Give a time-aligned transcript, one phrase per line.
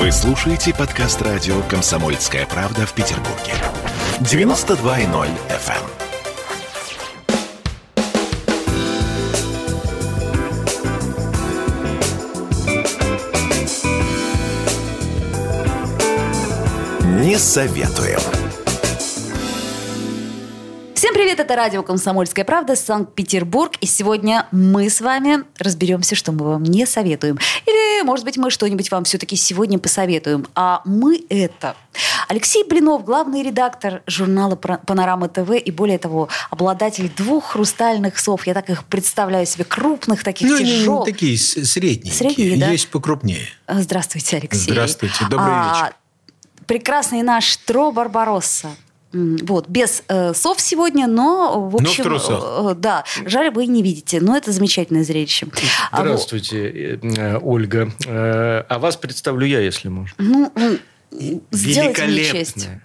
[0.00, 3.52] Вы слушаете подкаст радио «Комсомольская правда» в Петербурге.
[4.20, 5.84] 92.0 FM.
[17.22, 18.20] Не советуем.
[20.94, 23.72] Всем привет, это радио «Комсомольская правда», Санкт-Петербург.
[23.80, 27.38] И сегодня мы с вами разберемся, что мы вам не советуем.
[28.04, 30.46] Может быть, мы что-нибудь вам все-таки сегодня посоветуем.
[30.54, 31.76] А мы это...
[32.28, 38.46] Алексей Блинов, главный редактор журнала «Панорама ТВ» и, более того, обладатель двух хрустальных сов.
[38.46, 41.06] Я так их представляю себе, крупных, таких ну, тяжелых.
[41.06, 42.14] такие средние.
[42.14, 42.70] Средние, да?
[42.70, 43.48] Есть покрупнее.
[43.66, 44.70] Здравствуйте, Алексей.
[44.70, 45.96] Здравствуйте, добрый а, вечер.
[46.66, 48.70] Прекрасный наш Тро Барбаросса.
[49.12, 52.04] Вот, без э, сов сегодня, но, в общем...
[52.04, 55.48] Но в э, да, жаль, вы не видите, но это замечательное зрелище.
[55.90, 57.90] А Здравствуйте, э, Ольга.
[58.06, 60.14] Э, а вас представлю я, если можно.
[60.18, 60.52] Ну,
[61.10, 62.82] Великолепная.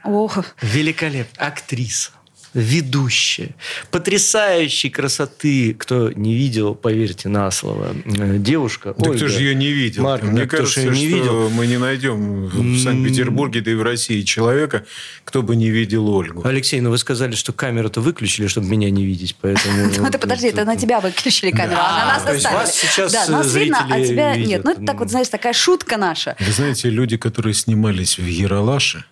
[0.61, 1.47] Великолепная.
[1.47, 2.11] Актриса
[2.55, 3.49] ведущая,
[3.91, 8.95] потрясающей красоты, кто не видел, поверьте на слово, э, девушка.
[8.97, 10.03] Да Ольга, кто же ее не видел?
[10.03, 11.49] Марк, Мне кажется, что, не видел?
[11.49, 14.85] мы не найдем в Санкт-Петербурге, да и в России человека,
[15.25, 16.47] кто бы не видел Ольгу.
[16.47, 19.91] Алексей, ну вы сказали, что камеру-то выключили, чтобы меня не видеть, поэтому...
[20.05, 22.57] Ну ты подожди, это на тебя выключили камеру, а на нас оставили.
[22.57, 24.63] вас сейчас Да, нас видно, а тебя нет.
[24.63, 26.37] Ну это так вот, знаешь, такая шутка наша.
[26.39, 29.03] Вы знаете, люди, которые снимались в Яралаше,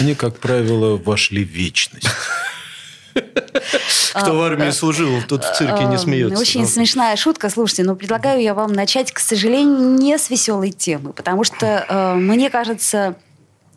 [0.00, 2.08] они, как правило, вошли в вечность.
[3.14, 6.40] Кто в армии служил, тот в цирке не смеется.
[6.40, 7.50] Очень смешная шутка.
[7.50, 12.14] Слушайте, но предлагаю я вам начать, к сожалению, не с веселой темы, потому что э,
[12.14, 13.16] мне кажется,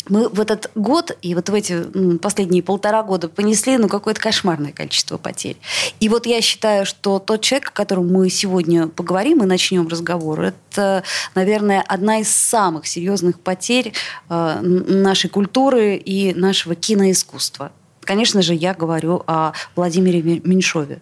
[0.10, 4.72] мы в этот год и вот в эти последние полтора года понесли ну, какое-то кошмарное
[4.72, 5.58] количество потерь.
[6.00, 10.42] И вот я считаю, что тот человек, о котором мы сегодня поговорим и начнем разговор,
[10.42, 11.04] это,
[11.36, 13.94] наверное, одна из самых серьезных потерь
[14.30, 17.72] э, нашей культуры и нашего киноискусства.
[18.08, 21.02] Конечно же, я говорю о Владимире Меньшове.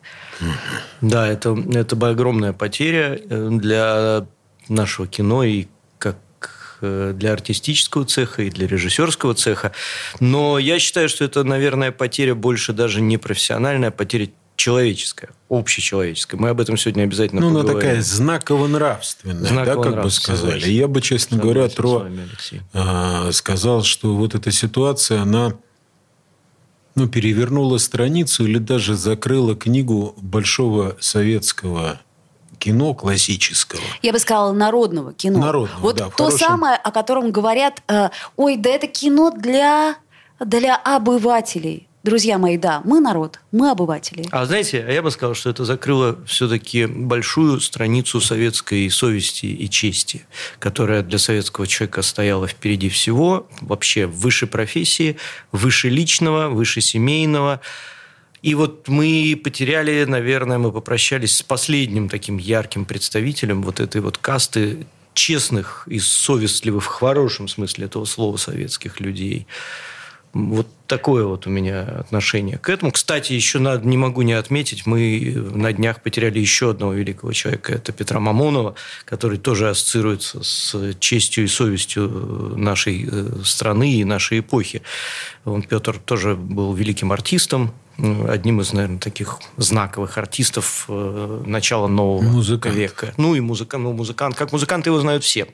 [1.01, 4.25] Да, это, это огромная потеря э, для
[4.69, 5.67] нашего кино и
[5.99, 6.17] как
[6.81, 9.71] э, для артистического цеха и для режиссерского цеха.
[10.19, 16.39] Но я считаю, что это, наверное, потеря больше даже не профессиональная, а потеря человеческая, общечеловеческая.
[16.39, 17.73] Мы об этом сегодня обязательно ну, поговорим.
[17.73, 20.71] Ну, такая знаково-нравственная, знаково да, как бы сказали.
[20.71, 22.27] Я бы, честно говоря, Тро вами,
[22.73, 25.53] э, сказал, что вот эта ситуация, она
[26.95, 31.99] ну, перевернула страницу или даже закрыла книгу большого советского
[32.57, 33.81] кино классического.
[34.01, 35.39] Я бы сказала народного кино.
[35.39, 36.05] Народного, вот да.
[36.05, 36.39] то хорошем...
[36.39, 39.97] самое, о котором говорят, э, ой, да это кино для,
[40.39, 41.87] для обывателей.
[42.05, 44.27] Друзья мои, да, мы народ, мы обыватели.
[44.29, 50.23] А знаете, я бы сказал, что это закрыло все-таки большую страницу советской совести и чести,
[50.59, 55.17] которая для советского человека стояла впереди всего, вообще выше профессии,
[55.51, 57.59] выше личного, выше семейного.
[58.43, 64.19] И вот мы потеряли, наверное, мы попрощались с последним таким ярким представителем вот этой вот
[64.19, 64.85] касты
[65.15, 69.47] честных и совестливых, в хорошем смысле этого слова, советских людей.
[70.35, 72.91] Вот такое вот у меня отношение к этому.
[72.91, 77.71] Кстати, еще надо, не могу не отметить, мы на днях потеряли еще одного великого человека.
[77.71, 78.75] Это Петра Мамонова,
[79.05, 82.09] который тоже ассоциируется с честью и совестью
[82.57, 84.81] нашей э, страны и нашей эпохи.
[85.45, 92.21] Он, Петр, тоже был великим артистом, одним из, наверное, таких знаковых артистов э, начала нового
[92.21, 92.75] музыкант.
[92.75, 93.13] века.
[93.17, 94.35] Ну и музыкант, ну, музыкант.
[94.35, 95.47] Как музыкант его знают все.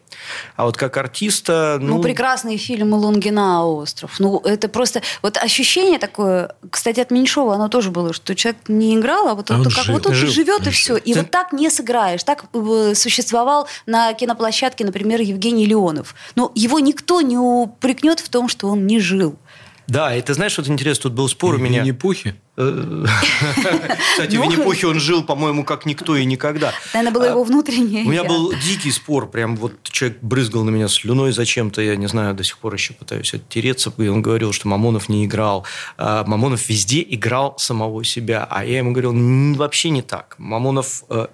[0.55, 1.77] А вот как артиста...
[1.79, 3.65] Ну, ну прекрасный фильм «Лунгина.
[3.65, 4.19] Остров».
[4.19, 5.01] Ну, это просто...
[5.21, 9.51] Вот ощущение такое, кстати, от Меньшова оно тоже было, что человек не играл, а вот,
[9.51, 10.97] а он, он как жил, вот он жил, живет и все.
[10.97, 11.19] И Ты...
[11.19, 12.23] вот так не сыграешь.
[12.23, 16.15] Так э, существовал на киноплощадке, например, Евгений Леонов.
[16.35, 19.35] Но его никто не упрекнет в том, что он не жил.
[19.91, 21.79] Да, и ты знаешь, что интересно, тут был спор у меня...
[21.79, 22.33] Винни-Пухи?
[22.55, 23.05] Э,
[24.13, 26.71] кстати, в Винни-Пухе он жил, по-моему, как никто и никогда.
[26.93, 28.05] Наверное, было его внутреннее.
[28.05, 32.07] У меня был дикий спор, прям вот человек брызгал на меня слюной зачем-то, я не
[32.07, 35.65] знаю, до сих пор еще пытаюсь оттереться, и он говорил, что Мамонов не играл.
[35.97, 39.11] А Мамонов везде играл самого себя, а я ему говорил,
[39.57, 40.35] вообще не так.
[40.37, 41.27] Мамонов э,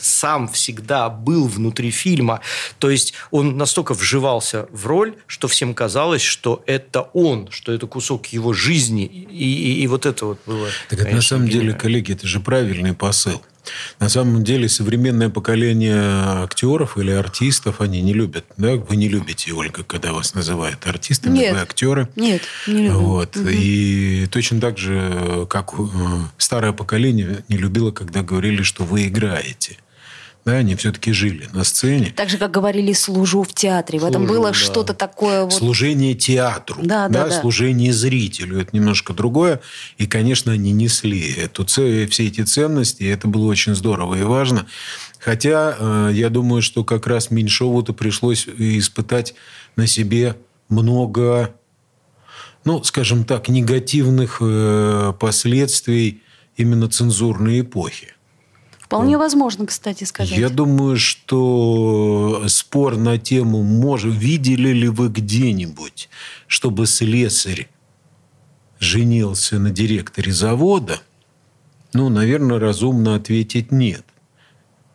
[0.00, 2.40] сам всегда был внутри фильма.
[2.78, 7.86] То есть он настолько вживался в роль, что всем казалось, что это он, что это
[7.86, 9.04] кусок его жизни.
[9.04, 10.68] И, и, и вот это вот было.
[10.88, 11.68] Так это на самом гениально.
[11.68, 13.42] деле, коллеги, это же правильный посыл.
[13.98, 16.00] На самом деле современное поколение
[16.42, 18.44] актеров или артистов они не любят.
[18.56, 18.76] Да?
[18.76, 22.08] Вы не любите, Ольга, когда вас называют артистами, нет, вы актеры.
[22.16, 23.00] Нет, не люблю.
[23.00, 23.36] Вот.
[23.36, 23.48] Угу.
[23.48, 25.82] И точно так же, как э,
[26.38, 29.76] старое поколение не любило, когда говорили, что вы играете.
[30.44, 32.12] Да, они все-таки жили на сцене.
[32.16, 33.98] Так же, как говорили, служу в театре.
[33.98, 34.54] В этом было да.
[34.54, 35.44] что-то такое...
[35.44, 35.52] Вот...
[35.52, 36.78] Служение театру.
[36.82, 38.58] Да, да, да, служение зрителю.
[38.58, 39.60] Это немножко другое.
[39.98, 43.02] И, конечно, они несли эту, все эти ценности.
[43.02, 44.66] И это было очень здорово и важно.
[45.18, 49.34] Хотя, э, я думаю, что как раз Меньшову-то пришлось испытать
[49.76, 50.36] на себе
[50.70, 51.54] много,
[52.64, 56.22] ну, скажем так, негативных э, последствий
[56.56, 58.14] именно цензурной эпохи.
[58.90, 60.36] Вполне возможно, кстати сказать.
[60.36, 66.08] Я думаю, что спор на тему, может, видели ли вы где-нибудь,
[66.48, 67.68] чтобы слесарь
[68.80, 71.00] женился на директоре завода,
[71.92, 74.04] ну, наверное, разумно ответить нет.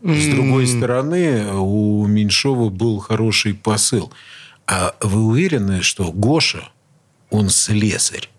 [0.02, 4.12] С другой стороны, у Меньшова был хороший посыл.
[4.68, 6.68] А вы уверены, что Гоша,
[7.30, 8.30] он слесарь?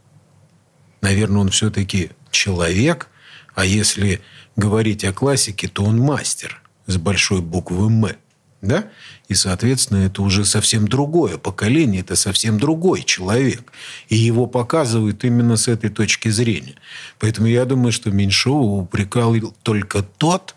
[1.00, 3.08] Наверное, он все-таки человек,
[3.54, 4.20] а если
[4.56, 8.16] говорить о классике, то он мастер с большой буквы «М».
[8.62, 8.86] Да?
[9.28, 13.72] И, соответственно, это уже совсем другое поколение, это совсем другой человек.
[14.08, 16.74] И его показывают именно с этой точки зрения.
[17.18, 20.56] Поэтому я думаю, что Меньшова упрекал только тот,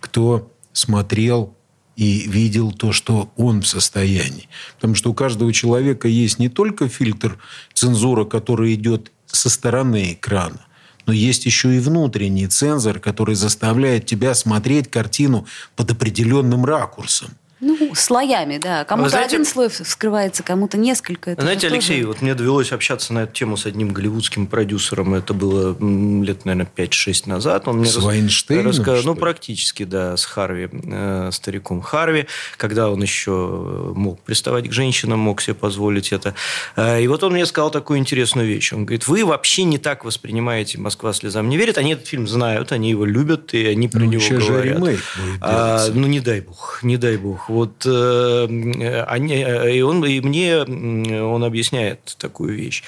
[0.00, 1.54] кто смотрел
[1.96, 4.48] и видел то, что он в состоянии.
[4.76, 7.38] Потому что у каждого человека есть не только фильтр
[7.72, 10.64] цензура, который идет со стороны экрана,
[11.06, 15.46] но есть еще и внутренний цензор, который заставляет тебя смотреть картину
[15.76, 17.30] под определенным ракурсом.
[17.64, 18.84] Ну, слоями, да.
[18.84, 21.30] Кому-то знаете, один слой вскрывается, кому-то несколько.
[21.30, 22.08] Это знаете, Алексей, тоже...
[22.08, 25.14] вот мне довелось общаться на эту тему с одним голливудским продюсером.
[25.14, 25.76] Это было
[26.22, 27.66] лет, наверное, 5-6 назад.
[27.66, 32.26] Он мне с Вайнштейном, рассказал, Ну, практически, да, с Харви, э, стариком Харви,
[32.58, 36.34] когда он еще мог приставать к женщинам, мог себе позволить это.
[36.76, 38.74] Э, и вот он мне сказал такую интересную вещь.
[38.74, 41.78] Он говорит, вы вообще не так воспринимаете «Москва слезам не верит».
[41.78, 44.84] Они этот фильм знают, они его любят, и они про ну, него говорят.
[44.84, 44.98] Же
[45.40, 47.48] а, ну, не дай бог, не дай бог.
[47.54, 49.40] Вот э, они,
[49.76, 52.82] и, он, и мне он объясняет такую вещь.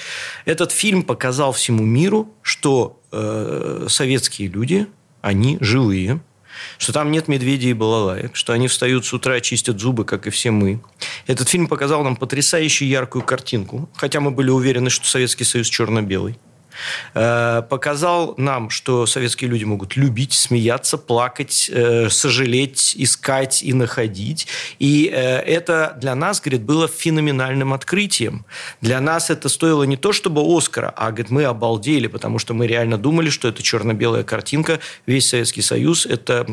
[0.45, 4.89] Этот фильм показал всему миру, что э, советские люди,
[5.21, 6.21] они живые,
[6.79, 10.31] что там нет медведей и балалаек, что они встают с утра, чистят зубы, как и
[10.31, 10.81] все мы.
[11.29, 16.39] Этот фильм показал нам потрясающую яркую картинку, хотя мы были уверены, что Советский Союз черно-белый.
[17.15, 24.47] Э, показал нам, что советские люди могут любить, смеяться, плакать, э, сожалеть, искать и находить.
[24.79, 28.45] И э, это для нас, говорит, было феноменальным открытием.
[28.81, 32.67] Для нас это стоило не то, чтобы Оскара, а, говорит, мы обалдели, потому что мы
[32.67, 36.45] реально думали, что это черно-белая картинка, весь Советский Союз, это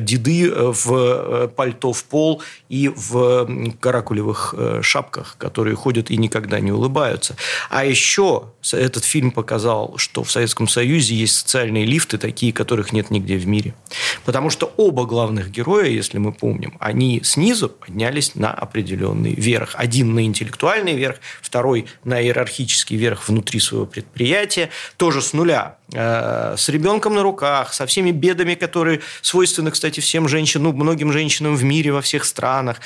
[0.00, 7.36] деды в пальто в пол и в каракулевых шапках, которые ходят и никогда не улыбаются.
[7.70, 12.92] А еще этот фильм показал сказал, что в Советском Союзе есть социальные лифты, такие, которых
[12.92, 13.74] нет нигде в мире.
[14.26, 19.74] Потому что оба главных героя, если мы помним, они снизу поднялись на определенный верх.
[19.74, 24.68] Один на интеллектуальный верх, второй на иерархический верх внутри своего предприятия,
[24.98, 30.28] тоже с нуля, э, с ребенком на руках, со всеми бедами, которые свойственны, кстати, всем
[30.28, 32.82] женщинам, ну, многим женщинам в мире, во всех странах.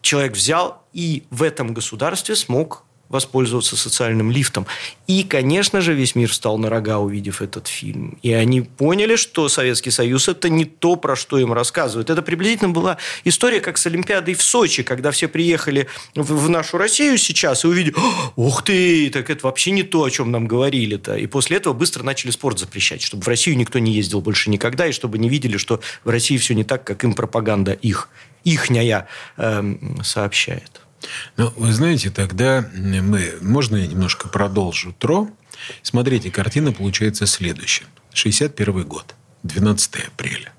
[0.00, 4.66] Человек взял и в этом государстве смог воспользоваться социальным лифтом.
[5.06, 8.18] И, конечно же, весь мир встал на рога, увидев этот фильм.
[8.22, 12.10] И они поняли, что Советский Союз– это не то, про что им рассказывают.
[12.10, 17.16] Это приблизительно была история, как с Олимпиадой в Сочи, когда все приехали в, нашу Россию
[17.18, 17.94] сейчас и увидели,
[18.36, 21.16] ух ты, так это вообще не то, о чем нам говорили-то.
[21.16, 24.86] И после этого быстро начали спорт запрещать, чтобы в Россию никто не ездил больше никогда,
[24.86, 28.08] и чтобы не видели, что в России все не так, как им пропаганда их,
[28.44, 30.82] ихняя э, сообщает.
[31.36, 33.34] Ну, вы знаете, тогда мы...
[33.40, 35.28] Можно я немножко продолжу ТРО?
[35.82, 37.86] Смотрите, картина получается следующая.
[38.12, 40.52] 61 год, 12 апреля.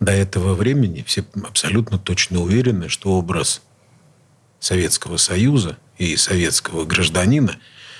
[0.00, 3.62] До этого времени все абсолютно точно уверены, что образ
[4.58, 7.56] Советского Союза и советского гражданина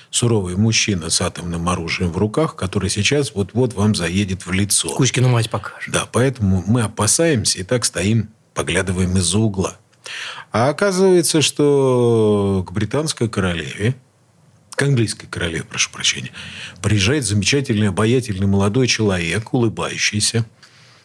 [0.09, 4.89] суровый мужчина с атомным оружием в руках, который сейчас вот-вот вам заедет в лицо.
[4.89, 5.93] Кузькину мать покажет.
[5.93, 9.77] Да, поэтому мы опасаемся и так стоим, поглядываем из-за угла.
[10.51, 13.95] А оказывается, что к британской королеве,
[14.75, 16.31] к английской королеве, прошу прощения,
[16.81, 20.45] приезжает замечательный, обаятельный молодой человек, улыбающийся,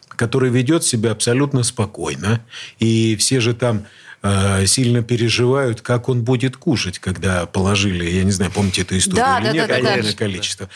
[0.09, 2.45] который ведет себя абсолютно спокойно.
[2.79, 3.85] И все же там
[4.23, 9.25] Э, сильно переживают, как он будет кушать, когда положили, я не знаю, помните эту историю
[9.25, 10.69] да, или да, нет, да, огромное да, количество.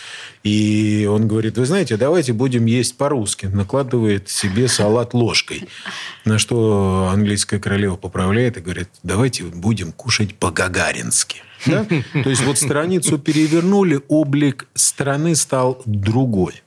[0.43, 3.45] И он говорит, вы знаете, давайте будем есть по-русски.
[3.45, 5.69] Накладывает себе салат ложкой.
[6.23, 11.43] На что английская королева поправляет и говорит, давайте будем кушать по-гагарински.
[11.67, 11.85] Да?
[11.85, 16.63] То есть вот страницу перевернули, облик страны стал другой.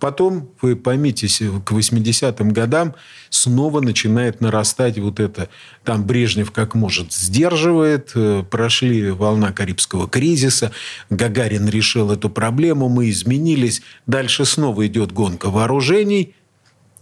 [0.00, 2.94] Потом, вы поймите, к 80-м годам
[3.28, 5.50] снова начинает нарастать вот это.
[5.84, 8.12] Там Брежнев как может сдерживает.
[8.14, 10.72] Э, прошли волна Карибского кризиса.
[11.10, 12.88] Гагарин решил эту проблему.
[12.88, 13.82] Мы изменились.
[14.06, 16.34] Дальше снова идет гонка вооружений.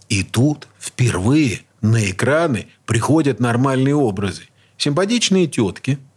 [0.09, 4.43] И тут впервые на экраны приходят нормальные образы.
[4.77, 5.99] Симпатичные тетки–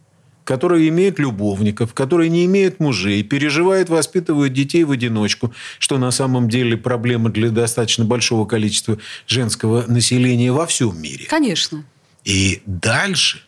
[0.43, 6.49] которые имеют любовников, которые не имеют мужей, переживают, воспитывают детей в одиночку, что на самом
[6.49, 8.97] деле проблема для достаточно большого количества
[9.27, 11.25] женского населения во всем мире.
[11.27, 11.85] Конечно.
[12.23, 13.41] И дальше,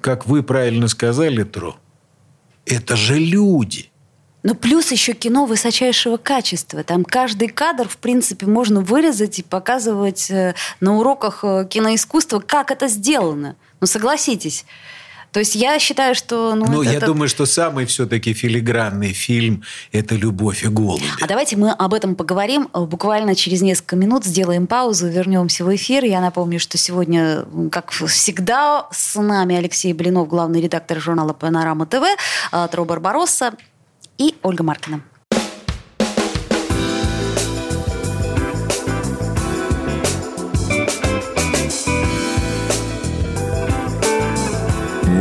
[0.00, 1.76] как вы правильно сказали, Тро,
[2.66, 3.90] это же люди–
[4.44, 6.84] но плюс еще кино высочайшего качества.
[6.84, 12.70] Там каждый кадр, в принципе, можно вырезать и показывать э, на уроках э, киноискусства, как
[12.70, 13.56] это сделано.
[13.80, 14.66] Ну, согласитесь.
[15.34, 16.54] То есть я считаю, что...
[16.54, 17.06] Ну, ну это, я это...
[17.06, 21.02] думаю, что самый все-таки филигранный фильм– это «Любовь и голуби».
[21.20, 22.68] А давайте мы об этом поговорим.
[22.72, 26.04] Буквально через несколько минут сделаем паузу, вернемся в эфир.
[26.04, 32.04] Я напомню, что сегодня, как всегда, с нами Алексей Блинов, главный редактор журнала «Панорама ТВ»,
[32.52, 33.54] а, Тро Барбаросса
[34.18, 35.02] и Ольга Маркина.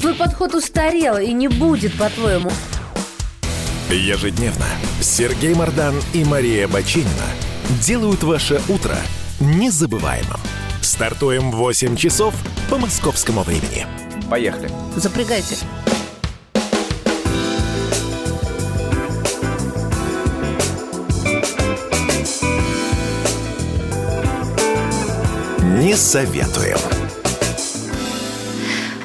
[0.00, 2.50] Твой подход устарел и не будет, по-твоему.
[3.90, 4.66] Ежедневно
[5.00, 7.26] Сергей Мардан и Мария Бочинина
[7.82, 8.96] делают ваше утро
[9.40, 10.40] незабываемым.
[10.82, 12.34] Стартуем в 8 часов
[12.70, 13.86] по московскому времени.
[14.30, 14.70] Поехали.
[14.96, 15.56] Запрягайте.
[25.80, 26.97] Не советуем.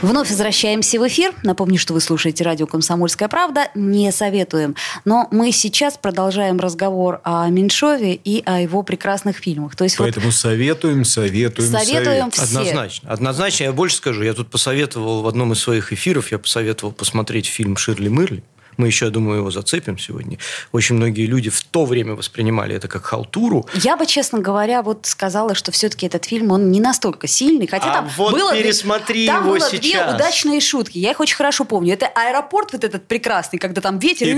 [0.03, 1.33] Вновь возвращаемся в эфир.
[1.43, 3.69] Напомню, что вы слушаете радио «Комсомольская правда».
[3.73, 4.75] Не советуем.
[5.05, 9.77] Но мы сейчас продолжаем разговор о Меньшове и о его прекрасных фильмах.
[9.77, 10.35] То есть Поэтому вот...
[10.35, 12.31] советуем, советуем, советуем.
[12.31, 12.43] Все.
[12.43, 13.09] Однозначно.
[13.09, 13.63] Однозначно.
[13.63, 14.23] Я больше скажу.
[14.23, 18.43] Я тут посоветовал в одном из своих эфиров, я посоветовал посмотреть фильм «Ширли Мырли».
[18.77, 20.37] Мы еще, я думаю, его зацепим сегодня.
[20.71, 23.67] Очень многие люди в то время воспринимали это как халтуру.
[23.75, 27.67] Я бы, честно говоря, вот сказала, что все-таки этот фильм, он не настолько сильный.
[27.67, 29.79] Хотя а там вот было, пересмотри там его было сейчас.
[29.79, 30.97] две удачные шутки.
[30.97, 31.93] Я их очень хорошо помню.
[31.93, 34.37] Это аэропорт вот этот прекрасный, когда там ветер и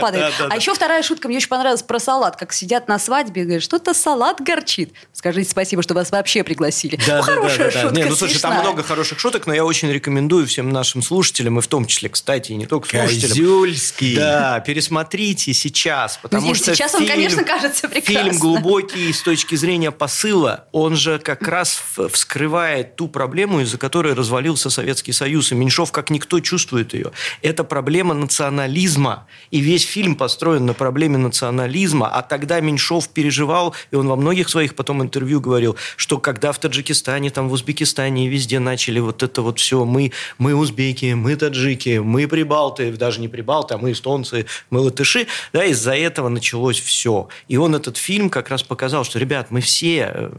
[0.00, 0.34] падает.
[0.48, 2.36] А еще вторая шутка мне очень понравилась про салат.
[2.36, 4.92] Как сидят на свадьбе и говорят, что-то салат горчит.
[5.12, 6.98] Скажите спасибо, что вас вообще пригласили.
[7.06, 10.46] Да, да, хорошая шутка, Не, ну, слушай, там много хороших шуток, но я очень рекомендую
[10.46, 14.16] всем нашим слушателям, и в том числе, кстати, и не только слушателям, Козюльский.
[14.16, 18.32] Да, пересмотрите сейчас, потому ну, что сейчас фильм, он, конечно, кажется прекрасным.
[18.32, 20.66] Фильм глубокий с точки зрения посыла.
[20.72, 25.52] Он же как раз вскрывает ту проблему, из-за которой развалился Советский Союз.
[25.52, 27.12] И Меньшов как никто чувствует ее.
[27.42, 29.26] Это проблема национализма.
[29.50, 32.08] И весь фильм построен на проблеме национализма.
[32.08, 36.58] А тогда Меньшов переживал, и он во многих своих потом интервью говорил, что когда в
[36.58, 41.36] Таджикистане, там в Узбекистане и везде начали вот это вот все, мы, мы узбеки, мы
[41.36, 46.80] таджики, мы прибалты, даже не прибалты, а мы эстонцы, мы латыши, да, из-за этого началось
[46.80, 47.28] все.
[47.48, 50.30] И он этот фильм как раз показал, что, ребят, мы все э,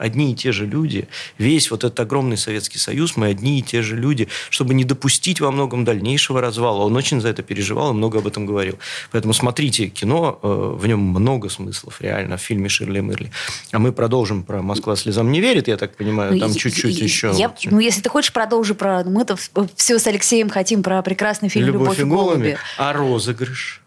[0.00, 1.08] одни и те же люди.
[1.38, 5.40] Весь вот этот огромный Советский Союз, мы одни и те же люди, чтобы не допустить
[5.40, 6.84] во многом дальнейшего развала.
[6.84, 8.78] Он очень за это переживал и много об этом говорил.
[9.12, 13.30] Поэтому смотрите кино, э, в нем много смыслов реально в фильме Ширли Мырли.
[13.72, 17.32] А мы продолжим про «Москва слезам не верит», я так понимаю, там ну, чуть-чуть еще.
[17.34, 19.04] Я, ну, если ты хочешь, продолжи про...
[19.04, 19.36] Мы-то
[19.76, 22.30] все с Алексеем хотим про прекрасный фильм «Любовь, Любовь и голуби».
[22.30, 22.58] голуби.
[22.78, 23.79] А розыгрыш?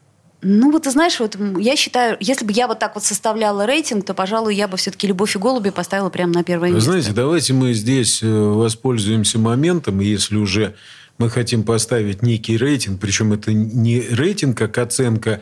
[0.43, 4.05] Ну, вот ты знаешь, вот я считаю, если бы я вот так вот составляла рейтинг,
[4.05, 6.91] то, пожалуй, я бы все-таки «Любовь и голуби» поставила прямо на первое место.
[6.91, 10.75] Знаете, давайте мы здесь э, воспользуемся моментом, если уже
[11.17, 15.41] мы хотим поставить некий рейтинг, причем это не рейтинг, как оценка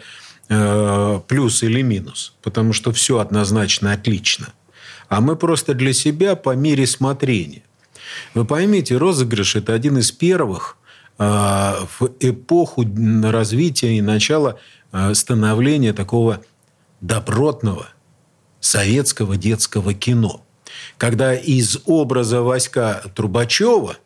[0.50, 4.50] э, плюс или минус, потому что все однозначно отлично.
[5.10, 7.64] А мы просто для себя по мере смотрения.
[8.34, 10.78] Вы поймите, розыгрыш– это один из первых
[11.18, 12.86] в эпоху
[13.24, 14.58] развития и начала
[14.92, 16.42] Э, становления такого
[17.00, 17.90] добротного
[18.60, 20.46] советского детского кино.
[20.98, 23.98] Когда из образа Васька Трубачева,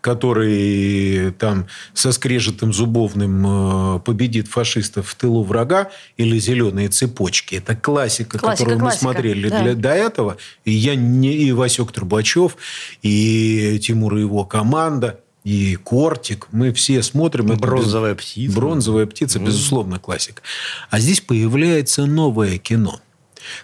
[0.00, 7.56] который там со скрежетом зубовным э, победит фашистов в тылу врага, или «Зеленые цепочки».
[7.56, 9.04] Это классика, классика которую классика.
[9.04, 9.62] мы смотрели да.
[9.62, 10.38] для, до этого.
[10.64, 12.56] И я не и Васек Трубачев,
[13.02, 16.48] и Тимур и его команда, и Кортик.
[16.52, 17.46] Мы все смотрим.
[17.56, 18.56] Бронзовая это, птица.
[18.56, 19.46] Бронзовая птица, mm.
[19.46, 20.42] безусловно, классика.
[20.90, 23.00] А здесь появляется новое кино.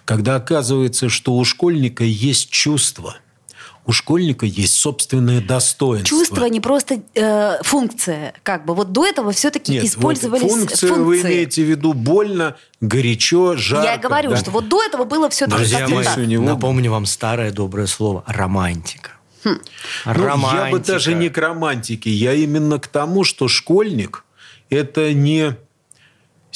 [0.05, 3.17] Когда оказывается, что у школьника есть чувство–
[3.87, 6.05] у школьника есть собственное достоинство.
[6.05, 8.75] Чувство не просто э, функция, как бы.
[8.75, 11.03] Вот до этого все-таки Нет, использовались вот функция, функции.
[11.03, 13.89] вы имеете в виду больно, горячо, жарко.
[13.89, 14.37] Я говорю, да?
[14.37, 16.17] что вот до этого было все-таки Друзья мои, так.
[16.17, 16.43] Него...
[16.43, 19.11] напомню вам старое доброе слово романтика.
[19.47, 19.61] Хм.
[20.05, 24.23] Ну, я бы даже не к романтике, я именно к тому, что школьник
[24.69, 25.55] это не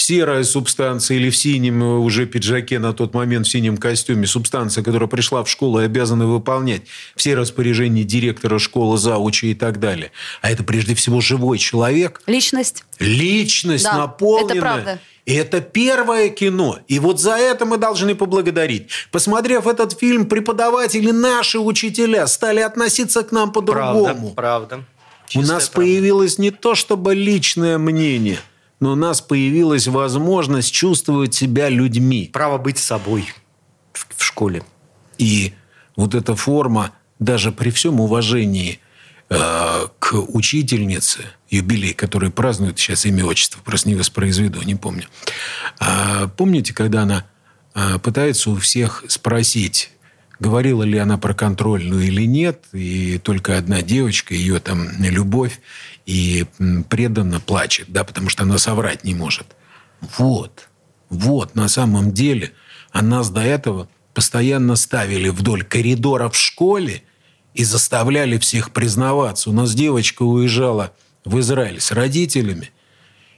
[0.01, 5.07] серая субстанция или в синем уже пиджаке на тот момент, в синем костюме, субстанция, которая
[5.07, 6.83] пришла в школу и обязана выполнять
[7.15, 10.11] все распоряжения директора школы, зауча и так далее.
[10.41, 12.21] А это прежде всего живой человек.
[12.27, 12.83] Личность.
[12.99, 14.55] Личность да, наполненная.
[14.55, 14.99] Это правда.
[15.25, 16.79] И это первое кино.
[16.87, 18.89] И вот за это мы должны поблагодарить.
[19.11, 24.31] Посмотрев этот фильм, преподаватели, наши учителя стали относиться к нам по-другому.
[24.31, 24.85] Правда, правда.
[25.27, 25.87] Чистая У нас правда.
[25.87, 28.39] появилось не то чтобы личное мнение–
[28.81, 32.29] но у нас появилась возможность чувствовать себя людьми.
[32.33, 33.31] Право быть собой
[33.93, 34.63] в школе.
[35.17, 35.53] И
[35.95, 38.79] вот эта форма, даже при всем уважении
[39.29, 45.05] э, к учительнице, юбилей, который празднует сейчас имя отчество, просто не воспроизведу, не помню.
[45.79, 47.25] А, помните, когда она
[47.75, 49.91] а, пытается у всех спросить,
[50.41, 55.61] говорила ли она про контрольную или нет, и только одна девочка, ее там любовь,
[56.07, 56.45] и
[56.89, 59.45] преданно плачет, да, потому что она соврать не может.
[60.17, 60.67] Вот,
[61.09, 62.53] вот, на самом деле,
[62.91, 67.03] а нас до этого постоянно ставили вдоль коридора в школе
[67.53, 69.51] и заставляли всех признаваться.
[69.51, 70.91] У нас девочка уезжала
[71.23, 72.71] в Израиль с родителями,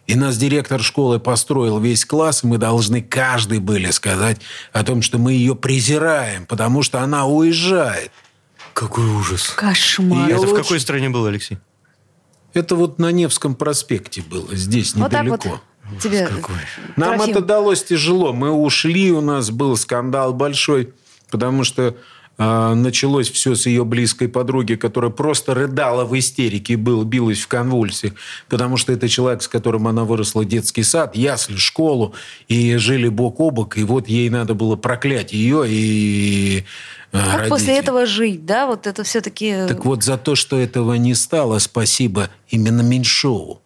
[0.05, 4.41] и нас директор школы построил весь класс, и мы должны каждый были сказать
[4.71, 8.11] о том, что мы ее презираем, потому что она уезжает.
[8.73, 9.53] Какой ужас.
[9.55, 10.29] Кошмар.
[10.29, 10.53] Это лучше...
[10.53, 11.57] в какой стране было, Алексей?
[12.53, 15.37] Это вот на Невском проспекте было, здесь вот недалеко.
[15.37, 15.51] Так
[15.91, 16.29] вот тебе
[16.95, 17.31] Нам Трофим.
[17.31, 18.33] это далось тяжело.
[18.33, 20.93] Мы ушли, у нас был скандал большой,
[21.29, 21.95] потому что
[22.37, 28.13] началось все с ее близкой подруги, которая просто рыдала в истерике, был, билась в конвульсиях,
[28.49, 32.13] потому что это человек, с которым она выросла детский сад, ясли, школу,
[32.47, 36.63] и жили бок о бок, и вот ей надо было проклять ее и
[37.11, 37.49] как родителей.
[37.49, 38.65] после этого жить, да?
[38.67, 39.67] Вот это все-таки...
[39.67, 43.62] Так вот, за то, что этого не стало, спасибо именно Меньшову.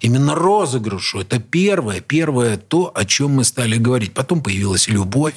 [0.00, 1.20] Именно розыгрышу.
[1.20, 4.12] Это первое, первое то, о чем мы стали говорить.
[4.12, 5.34] Потом появилась любовь,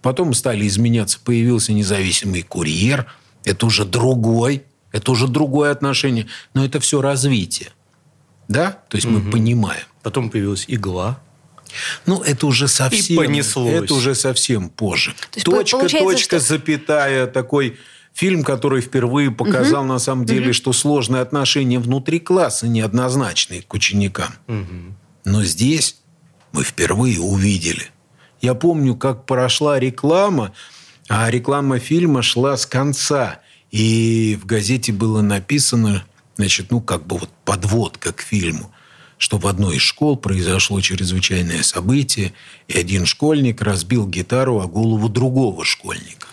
[0.00, 3.06] потом стали изменяться, появился независимый курьер.
[3.44, 6.26] Это уже другой, это уже другое отношение.
[6.54, 7.70] Но это все развитие.
[8.48, 8.78] Да?
[8.88, 9.18] То есть угу.
[9.18, 9.84] мы понимаем.
[10.02, 11.20] Потом появилась игла.
[12.06, 13.14] Ну, это уже совсем...
[13.14, 13.84] И понеслось.
[13.84, 15.14] Это уже совсем позже.
[15.44, 16.48] точка, точка, что...
[16.48, 17.76] запятая, такой
[18.16, 19.92] фильм, который впервые показал, угу.
[19.92, 20.54] на самом деле, угу.
[20.54, 24.32] что сложные отношения внутри класса неоднозначные к ученикам.
[24.48, 24.96] Угу.
[25.26, 25.96] Но здесь
[26.52, 27.90] мы впервые увидели.
[28.40, 30.52] Я помню, как прошла реклама,
[31.08, 33.40] а реклама фильма шла с конца.
[33.70, 36.02] И в газете было написано,
[36.36, 38.72] значит, ну, как бы вот подводка к фильму
[39.18, 42.34] что в одной из школ произошло чрезвычайное событие,
[42.68, 46.25] и один школьник разбил гитару о голову другого школьника.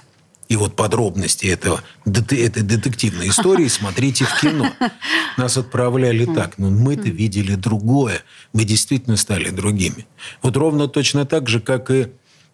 [0.49, 4.69] И вот подробности этого, этой детективной истории смотрите в кино.
[5.37, 8.21] Нас отправляли так, но мы-то видели другое.
[8.51, 10.05] Мы действительно стали другими.
[10.41, 12.07] Вот ровно точно так же, как и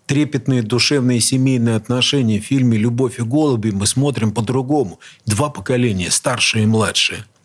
[0.05, 4.99] трепетные душевные семейные отношения в фильме «Любовь и голуби» мы смотрим по-другому.
[5.25, 7.25] Два поколения, старшее и младшее–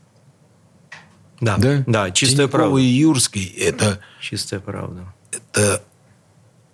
[1.40, 2.78] да, да, да чистая Тинькова правда.
[2.78, 4.00] и Юрский– это...
[4.20, 5.12] Чистая правда.
[5.30, 5.82] Это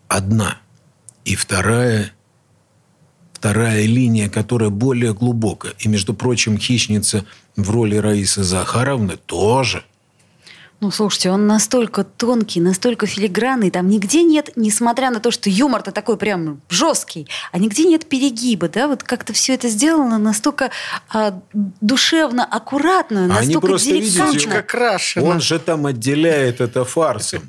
[0.08, 0.58] одна.
[1.24, 2.12] И вторая,
[3.40, 5.72] вторая линия, которая более глубокая.
[5.78, 7.24] И, между прочим, хищница
[7.56, 9.82] в роли Раисы Захаровны тоже
[10.82, 15.92] ну, слушайте, он настолько тонкий, настолько филигранный, там нигде нет, несмотря на то, что юмор-то
[15.92, 20.70] такой прям жесткий, а нигде нет перегиба, да, вот как-то все это сделано настолько
[21.10, 24.32] а, душевно, аккуратно, настолько Они просто, деликатно.
[24.32, 24.62] видите,
[25.20, 27.42] Он же там отделяет это фарсом.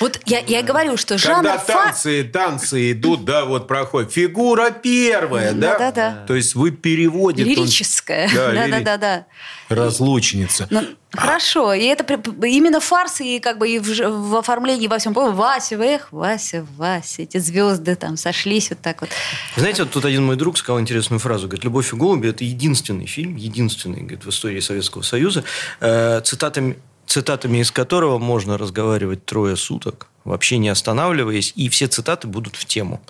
[0.00, 1.48] Вот я, я говорю, что жанр...
[1.48, 4.12] Когда танцы, танцы идут, да, вот проходит.
[4.12, 5.78] Фигура первая, да?
[5.78, 6.26] Да, да, да.
[6.26, 7.48] То есть вы переводите...
[7.48, 8.28] Лирическая.
[8.32, 9.26] Да, да, да, да.
[9.68, 10.66] Разлучница.
[10.70, 10.82] Но,
[11.12, 11.72] хорошо.
[11.72, 12.04] И это
[12.42, 15.12] именно фарс, и как бы и в, в оформлении во всем.
[15.14, 17.22] Вася, эх, Вася, Вася.
[17.22, 19.10] Эти звезды там сошлись вот так вот.
[19.56, 21.46] Знаете, вот тут один мой друг сказал интересную фразу.
[21.46, 25.44] Говорит, «Любовь и голуби»– это единственный фильм, единственный, говорит, в истории Советского Союза,
[25.80, 26.76] э, цитатами
[27.12, 32.64] цитатами из которого можно разговаривать трое суток, вообще не останавливаясь, и все цитаты будут в
[32.64, 33.02] тему.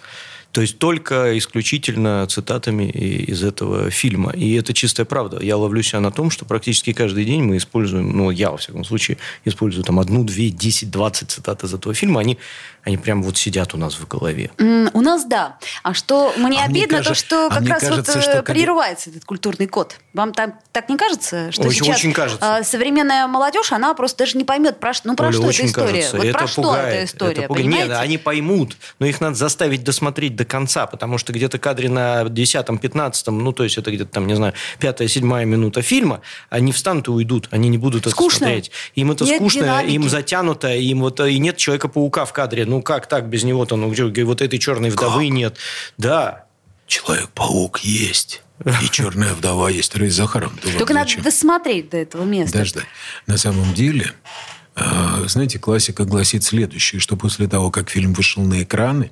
[0.53, 4.33] То есть только исключительно цитатами из этого фильма.
[4.33, 5.43] И это чистая правда.
[5.43, 8.85] Я ловлю себя на том, что практически каждый день мы используем, ну, я, во всяком
[8.85, 12.21] случае, использую там одну, две, десять, двадцать цитат из этого фильма.
[12.21, 12.39] Они,
[12.85, 14.51] они прям вот сидят у нас в голове.
[14.59, 15.59] Mm, у нас да.
[15.83, 18.39] А что мне а обидно, мне кажется, то что а как раз кажется, вот что
[18.39, 19.97] э, прерывается этот культурный код.
[20.13, 22.57] Вам так, так не кажется, что очень, сейчас очень кажется.
[22.57, 25.93] А, современная молодежь, она просто даже не поймет, про, ну, про Оля, что эта история.
[25.93, 26.17] Кажется.
[26.17, 27.67] Вот это про пугает, что эта история, это пугает.
[27.69, 32.23] Нет, они поймут, но их надо заставить досмотреть до конца, потому что где-то кадре на
[32.23, 37.11] 10-15, ну, то есть это где-то там, не знаю, пятая-седьмая минута фильма, они встанут и
[37.11, 38.39] уйдут, они не будут это скучно.
[38.39, 38.71] смотреть.
[38.97, 39.95] Им это нет скучно, динамики.
[39.95, 42.67] им затянуто, им вот и нет Человека-паука в кадре.
[42.67, 43.77] Ну, как так без него-то?
[43.77, 45.37] Ну, где, вот этой черной вдовы как?
[45.37, 45.57] нет.
[45.97, 46.47] Да.
[46.89, 48.43] Человек-паук есть.
[48.83, 49.95] И черная вдова есть.
[49.95, 50.59] Рэй Захаром.
[50.79, 52.59] Только надо досмотреть до этого места.
[52.59, 52.87] Дождать.
[53.27, 54.13] На самом деле,
[54.75, 59.11] а, знаете, классика гласит следующее, что после того, как фильм вышел на экраны,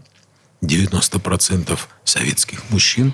[0.63, 3.13] 90% советских мужчин,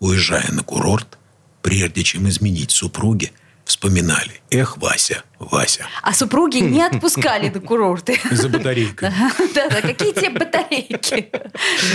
[0.00, 1.18] уезжая на курорт,
[1.62, 3.32] прежде чем изменить супруге,
[3.64, 4.40] вспоминали.
[4.50, 5.86] Эх, Вася, Вася.
[6.02, 8.20] А супруги не отпускали до курорты.
[8.30, 9.10] За батарейкой.
[9.54, 11.30] Да-да, какие тебе батарейки?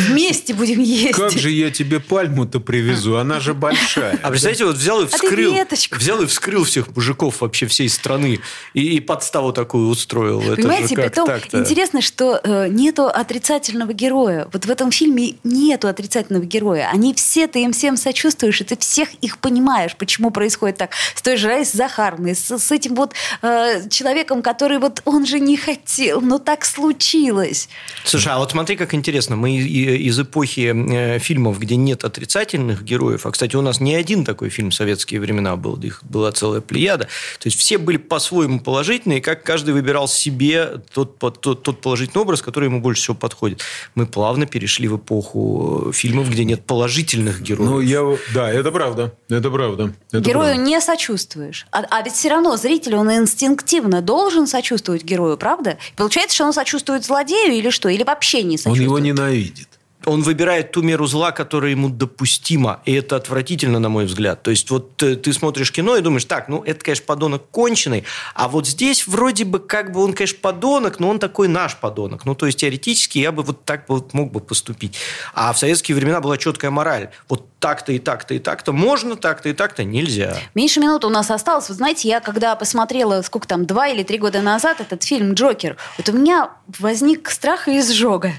[0.07, 1.17] Вместе будем есть.
[1.17, 3.17] Как же я тебе пальму-то привезу?
[3.17, 4.17] Она же большая.
[4.23, 5.55] А представляете, вот взял и вскрыл.
[5.91, 8.39] Взял и вскрыл всех мужиков вообще всей страны.
[8.73, 10.41] И, подставу такую устроил.
[10.55, 14.47] Понимаете, притом интересно, что э, нету отрицательного героя.
[14.53, 16.89] Вот в этом фильме нету отрицательного героя.
[16.93, 20.91] Они все, ты им всем сочувствуешь, и ты всех их понимаешь, почему происходит так.
[21.15, 25.39] С той же Раисой Захаровной, с, с этим вот э, человеком, который вот он же
[25.39, 27.69] не хотел, но так случилось.
[28.03, 29.35] Слушай, а вот смотри, как интересно.
[29.35, 34.25] Мы из эпохи э, фильмов, где нет отрицательных героев, а, кстати, у нас не один
[34.25, 37.05] такой фильм в советские времена был, их была целая плеяда.
[37.39, 42.41] То есть все были по-своему положительные, как каждый выбирал себе тот, тот, тот положительный образ,
[42.41, 43.61] который ему больше всего подходит.
[43.95, 47.69] Мы плавно перешли в эпоху э, фильмов, где нет положительных героев.
[47.69, 48.17] Ну, я...
[48.33, 49.13] Да, это правда.
[49.29, 49.93] Это правда.
[50.11, 50.63] Это Герою правда.
[50.63, 51.65] не сочувствуешь.
[51.71, 55.77] А, а ведь все равно зритель, он инстинктивно должен сочувствовать герою, правда?
[55.95, 57.89] Получается, что он сочувствует злодею или что?
[57.89, 58.77] Или вообще не сочувствует?
[58.77, 59.72] Он его ненавидит
[60.05, 62.81] он выбирает ту меру зла, которая ему допустима.
[62.85, 64.43] И это отвратительно, на мой взгляд.
[64.43, 68.03] То есть, вот ты, ты смотришь кино и думаешь, так, ну, это, конечно, подонок конченый,
[68.33, 72.25] а вот здесь вроде бы как бы он, конечно, подонок, но он такой наш подонок.
[72.25, 74.97] Ну, то есть, теоретически я бы вот так вот мог бы поступить.
[75.33, 77.09] А в советские времена была четкая мораль.
[77.29, 80.37] Вот так-то и так-то и так-то можно, так-то и так-то нельзя.
[80.53, 81.69] Меньше минуты у нас осталось.
[81.69, 85.77] Вы знаете, я когда посмотрела, сколько там, два или три года назад этот фильм «Джокер»,
[85.97, 88.33] вот у меня возник страх и изжога.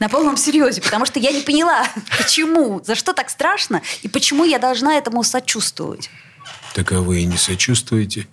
[0.00, 1.86] На полном серьезе, потому что я не поняла,
[2.16, 6.10] почему, за что так страшно и почему я должна этому сочувствовать.
[6.74, 8.26] Так а вы и не сочувствуете.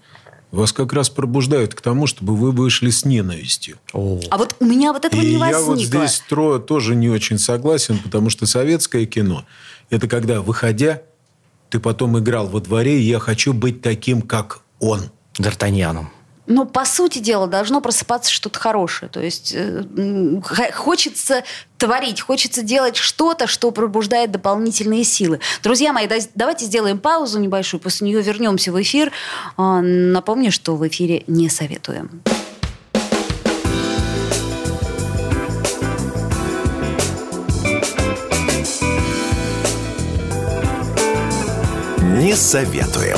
[0.52, 3.80] Вас как раз пробуждают к тому, чтобы вы вышли с ненавистью.
[3.92, 4.20] О.
[4.30, 5.60] А вот у меня вот этого и не возникло.
[5.60, 9.46] я вот здесь трое тоже не очень согласен, потому что советское кино–
[9.90, 11.02] это когда, выходя,
[11.70, 15.10] ты потом играл во дворе, и я хочу быть таким, как он.
[15.40, 16.10] Д'Артаньяном
[16.46, 19.10] ну, по сути дела, должно просыпаться что-то хорошее.
[19.10, 19.84] То есть э,
[20.74, 21.44] хочется
[21.78, 25.40] творить, хочется делать что-то, что пробуждает дополнительные силы.
[25.64, 29.12] Друзья мои, давайте сделаем паузу небольшую, после нее вернемся в эфир.
[29.58, 32.22] Э, напомню, что в эфире не советуем.
[42.20, 43.18] Не советуем.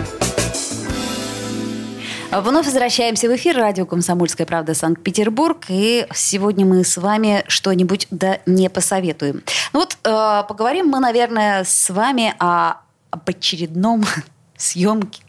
[2.31, 3.57] Вновь возвращаемся в эфир.
[3.57, 5.65] Радио «Комсомольская правда» Санкт-Петербург.
[5.67, 9.43] И сегодня мы с вами что-нибудь да не посоветуем.
[9.73, 12.75] Ну вот э, поговорим мы, наверное, с вами о,
[13.09, 14.05] об очередном
[14.55, 15.21] съемки,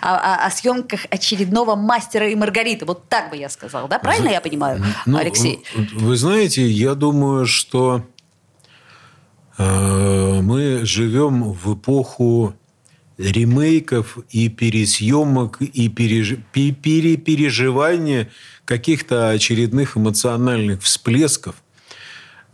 [0.00, 2.86] о, о, о съемках очередного мастера и Маргариты.
[2.86, 3.98] Вот так бы я сказала, да?
[3.98, 5.62] Правильно я понимаю, ну, Алексей?
[5.92, 8.00] Вы знаете, я думаю, что
[9.58, 12.54] э, мы живем в эпоху
[13.18, 16.36] ремейков и пересъемок и переж...
[16.52, 18.30] перепереживания
[18.64, 21.56] каких-то очередных эмоциональных всплесков.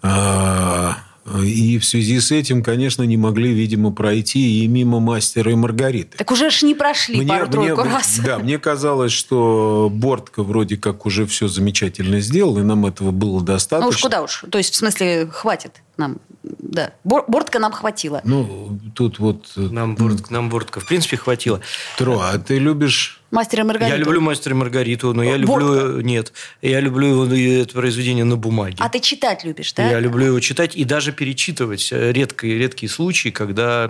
[0.02, 0.98] А,
[1.44, 6.18] и в связи с этим, конечно, не могли, видимо, пройти и мимо мастера и Маргариты.
[6.18, 8.20] Так уже ж не прошли пару-тройку раз.
[8.24, 13.40] Да, мне казалось, что Бортко вроде как уже все замечательно сделал, и нам этого было
[13.40, 13.86] достаточно.
[13.86, 14.44] Ну уж куда уж.
[14.50, 16.92] То есть, в смысле, хватит нам да.
[17.04, 18.20] Бортка нам хватило.
[18.24, 19.52] Ну, тут вот...
[19.56, 21.60] Э, нам, борт, нам Бортка, в принципе, хватило.
[21.96, 23.96] Тро, а ты любишь Мастера Маргариту.
[23.96, 26.00] Я люблю Мастера Маргариту, но я люблю...
[26.02, 26.34] Нет.
[26.60, 28.76] Я люблю это произведение на бумаге.
[28.78, 29.90] А ты читать любишь, да?
[29.90, 31.90] Я люблю его читать и даже перечитывать.
[31.92, 33.88] Редкие, редкие случаи, когда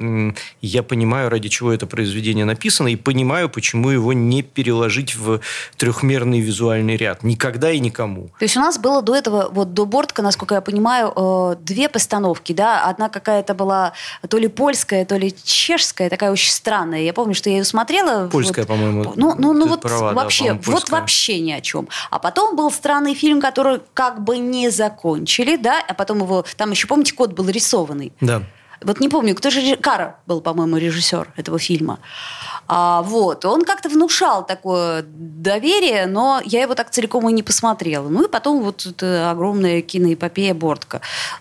[0.61, 5.41] я понимаю, ради чего это произведение написано, и понимаю, почему его не переложить в
[5.77, 7.25] трехмерный визуальный ряд.
[7.25, 8.29] Никогда и никому.
[8.39, 11.89] То есть у нас было до этого, вот до Бортка, насколько я понимаю, э, две
[12.03, 12.85] постановки, да?
[12.85, 13.93] Одна какая-то была
[14.29, 17.03] то ли польская, то ли чешская, такая очень странная.
[17.03, 18.29] Я помню, что я ее смотрела.
[18.29, 19.13] Польская, вот, по-моему.
[19.15, 21.89] Ну, ну, ну вот права, вообще, да, вот вообще ни о чем.
[22.11, 26.73] А потом был странный фильм, который как бы не закончили, да, а потом его, там
[26.73, 28.13] еще, помните, код был рисованный.
[28.21, 28.43] Да.
[28.85, 29.77] Вот не помню, кто же...
[29.77, 31.99] Кара был, по-моему, режиссер этого фильма.
[32.69, 33.45] А, вот.
[33.45, 38.09] Он как-то внушал такое доверие, но я его так целиком и не посмотрела.
[38.09, 41.01] Ну и потом вот эта огромная киноэпопея Бортка.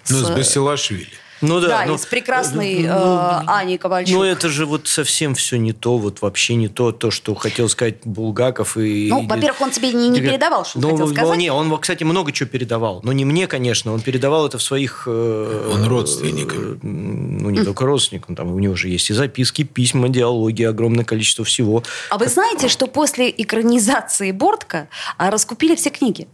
[0.09, 1.07] Ну, с, с Басилашвили.
[1.41, 4.15] Ну да, да но, с прекрасной ну, э, Аней Ковальчук.
[4.15, 7.67] Ну это же вот совсем все не то, вот вообще не то, то, что хотел
[7.67, 8.77] сказать Булгаков.
[8.77, 11.37] И, ну, во-первых, он тебе не, не передавал, что ну, хотел сказать.
[11.37, 13.01] Не, он, кстати, много чего передавал.
[13.03, 15.03] Но не мне, конечно, он передавал это в своих...
[15.07, 16.53] Э, он родственник.
[16.53, 20.63] Э, ну, не только родственник, он, там у него же есть и записки, письма, диалоги,
[20.63, 21.83] огромное количество всего.
[22.09, 26.27] А вы знаете, что после экранизации Бортка а, раскупили все книги?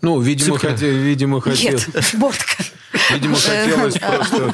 [0.00, 1.72] Ну, видимо, хотел, видимо, хотел...
[1.72, 2.64] Нет, Бортка.
[3.10, 4.52] Видимо, хотелось просто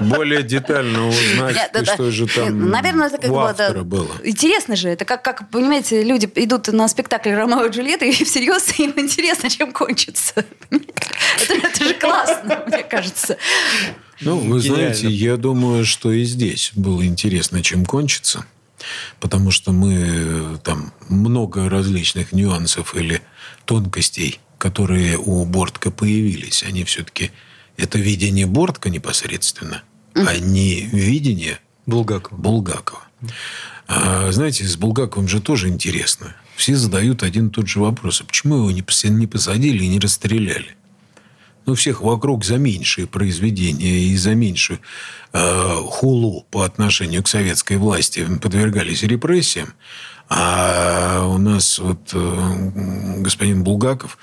[0.00, 4.10] более детально узнать, что же там Наверное, это как у автора было.
[4.24, 4.88] Интересно же.
[4.88, 9.50] Это как, как, понимаете, люди идут на спектакль Ромео и Джульетта, и всерьез им интересно,
[9.50, 10.44] чем кончится.
[10.70, 13.36] Это, это же классно, мне кажется.
[14.20, 18.44] Ну, вы знаете, я думаю, что и здесь было интересно, чем кончится.
[19.18, 23.20] Потому что мы там много различных нюансов или
[23.64, 27.32] тонкостей, которые у Бортка появились, они все-таки
[27.78, 29.82] это видение Бортка непосредственно,
[30.14, 32.36] а не видение Булгакова.
[32.36, 33.02] Булгакова.
[33.86, 36.36] А, знаете, с Булгаковым же тоже интересно.
[36.56, 38.20] Все задают один и тот же вопрос.
[38.20, 38.82] А почему его не
[39.26, 40.76] посадили и не расстреляли?
[41.64, 44.80] Ну, всех вокруг за меньшие произведения и за меньшую
[45.32, 49.74] э, хулу по отношению к советской власти подвергались репрессиям.
[50.28, 52.70] А у нас вот э,
[53.18, 54.18] господин Булгаков,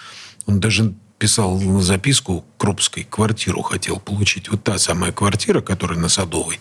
[0.46, 4.50] он даже писал записку Крупской, квартиру хотел получить.
[4.50, 6.60] Вот та самая квартира, которая на Садовой.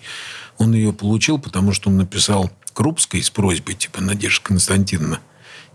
[0.59, 5.21] Он ее получил, потому что он написал Крупской с просьбой, типа, Надежда Константиновна,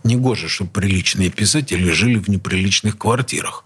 [0.03, 3.65] негоже, чтобы приличные писатели жили в неприличных квартирах.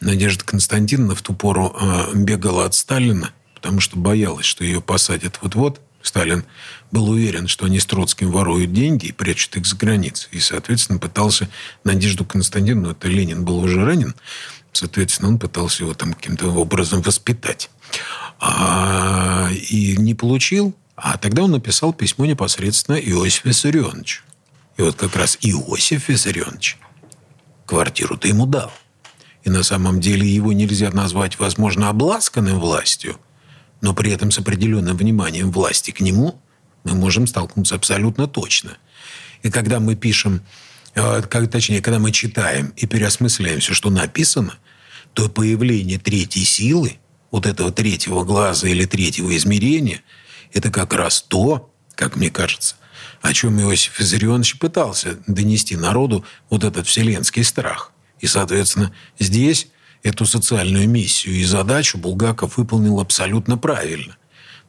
[0.00, 5.38] Надежда Константиновна в ту пору э, бегала от Сталина, потому что боялась, что ее посадят
[5.40, 5.80] вот-вот.
[6.04, 6.44] Сталин
[6.92, 10.28] был уверен, что они с Троцким воруют деньги и прячут их за границей.
[10.32, 11.48] И, соответственно, пытался
[11.82, 14.14] Надежду Константиновну, это Ленин был уже ранен,
[14.72, 17.70] соответственно, он пытался его там каким-то образом воспитать.
[18.38, 20.74] А, и не получил.
[20.94, 24.22] А тогда он написал письмо непосредственно Иосифу Виссарионовичу.
[24.76, 26.78] И вот как раз Иосиф Виссарионович
[27.64, 28.72] квартиру-то ему дал.
[29.42, 33.18] И на самом деле его нельзя назвать, возможно, обласканным властью,
[33.84, 36.40] но при этом с определенным вниманием власти к нему
[36.84, 38.78] мы можем столкнуться абсолютно точно.
[39.42, 40.40] И когда мы пишем,
[40.94, 44.54] э, как, точнее, когда мы читаем и переосмысляем все, что написано,
[45.12, 46.96] то появление третьей силы,
[47.30, 50.00] вот этого третьего глаза или третьего измерения,
[50.54, 52.76] это как раз то, как мне кажется,
[53.20, 57.92] о чем Иосиф Виссарионович пытался донести народу вот этот вселенский страх.
[58.18, 59.68] И, соответственно, здесь
[60.04, 64.16] эту социальную миссию и задачу Булгаков выполнил абсолютно правильно.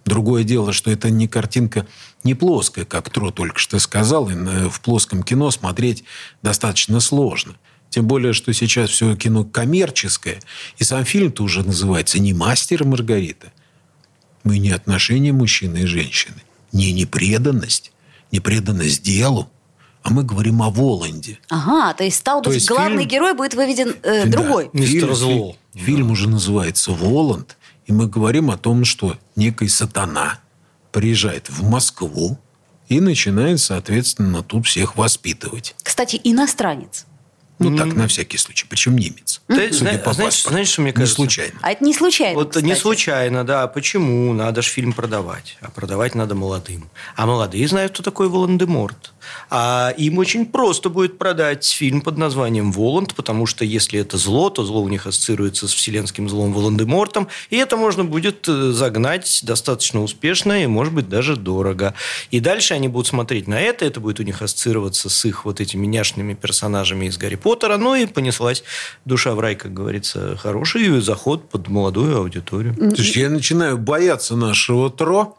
[0.06, 1.86] Другое дело, что это не картинка
[2.24, 6.04] не плоская, как Тро только что сказал, и в плоском кино смотреть
[6.42, 7.56] достаточно сложно.
[7.90, 10.40] Тем более, что сейчас все кино коммерческое,
[10.78, 13.52] и сам фильм-то уже называется не «Мастер и Маргарита».
[14.44, 16.38] Мы не отношения мужчины и женщины,
[16.72, 17.92] не непреданность,
[18.32, 19.50] не преданность делу,
[20.06, 21.40] а мы говорим о Воланде.
[21.50, 23.10] Ага, то есть стал то быть, есть главный фильм...
[23.10, 24.70] герой будет выведен э, да, другой.
[24.72, 25.56] Мистер Зло.
[25.74, 30.40] Фильм, фильм уже называется «Воланд», и мы говорим о том, что некий сатана
[30.92, 32.38] приезжает в Москву
[32.88, 35.74] и начинает, соответственно, тут всех воспитывать.
[35.82, 37.08] Кстати, иностранец.
[37.58, 37.78] Ну, mm-hmm.
[37.78, 38.68] так, на всякий случай.
[38.70, 39.42] Причем немец.
[39.48, 41.14] Ты, Судя по знаешь, знаешь, что мне кажется?
[41.14, 41.60] Не случайно.
[41.62, 42.66] А это не случайно, Вот кстати.
[42.66, 43.66] не случайно, да.
[43.68, 44.34] Почему?
[44.34, 45.58] Надо же фильм продавать.
[45.62, 46.90] А продавать надо молодым.
[47.16, 49.14] А молодые знают, кто такой Волан-де-Морт.
[49.50, 54.50] А им очень просто будет продать фильм под названием «Воланд», потому что если это зло,
[54.50, 59.42] то зло у них ассоциируется с вселенским злом Волан-де-Мортом, и это можно будет э, загнать
[59.44, 61.94] достаточно успешно и, может быть, даже дорого.
[62.32, 65.62] И дальше они будут смотреть на это, это будет у них ассоциироваться с их вот
[65.62, 68.64] этими няшными персонажами из Гарри Поттера, ну и понеслась
[69.06, 72.76] душа в рай, как говорится, хороший заход под молодую аудиторию.
[72.96, 75.38] Слушай, я начинаю бояться нашего Тро,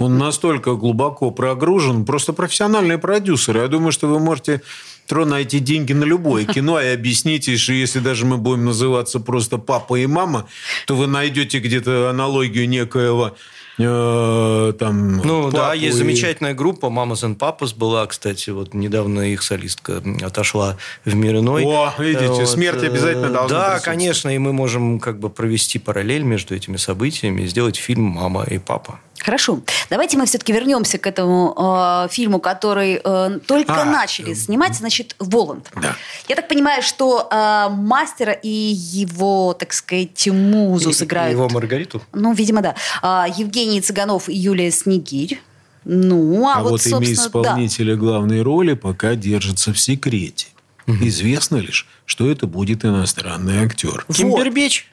[0.00, 2.04] он настолько глубоко прогружен.
[2.04, 3.60] Просто профессиональные продюсеры.
[3.60, 4.62] Я думаю, что вы можете
[5.06, 9.58] Тро найти деньги на любое кино и объясните, что если даже мы будем называться просто
[9.58, 10.46] папа и мама,
[10.86, 13.36] то вы найдете где-то аналогию некоего
[13.76, 15.16] э, там...
[15.18, 15.98] Ну да, есть и...
[15.98, 21.64] замечательная группа Mamas and Papas была, кстати, вот недавно их солистка отошла в мир иной.
[21.64, 22.48] О, видите, вот.
[22.48, 26.76] смерть обязательно э, должна Да, конечно, и мы можем как бы провести параллель между этими
[26.76, 29.00] событиями и сделать фильм «Мама и папа».
[29.22, 29.60] Хорошо.
[29.90, 35.14] Давайте мы все-таки вернемся к этому э, фильму, который э, только а, начали снимать, значит,
[35.18, 35.70] Воланд.
[35.80, 35.94] Да.
[36.28, 41.32] Я так понимаю, что э, мастера и его, так сказать, музу и, сыграют...
[41.32, 42.02] Его Маргариту?
[42.12, 42.74] Ну, видимо, да.
[43.02, 45.40] Э, Евгений Цыганов и Юлия Снегирь.
[45.84, 48.00] Ну, а, а вот, вот имя исполнителя да.
[48.00, 50.48] главной роли пока держится в секрете.
[50.86, 50.96] Угу.
[51.02, 54.06] Известно лишь, что это будет иностранный актер.
[54.12, 54.90] Кимбербеч.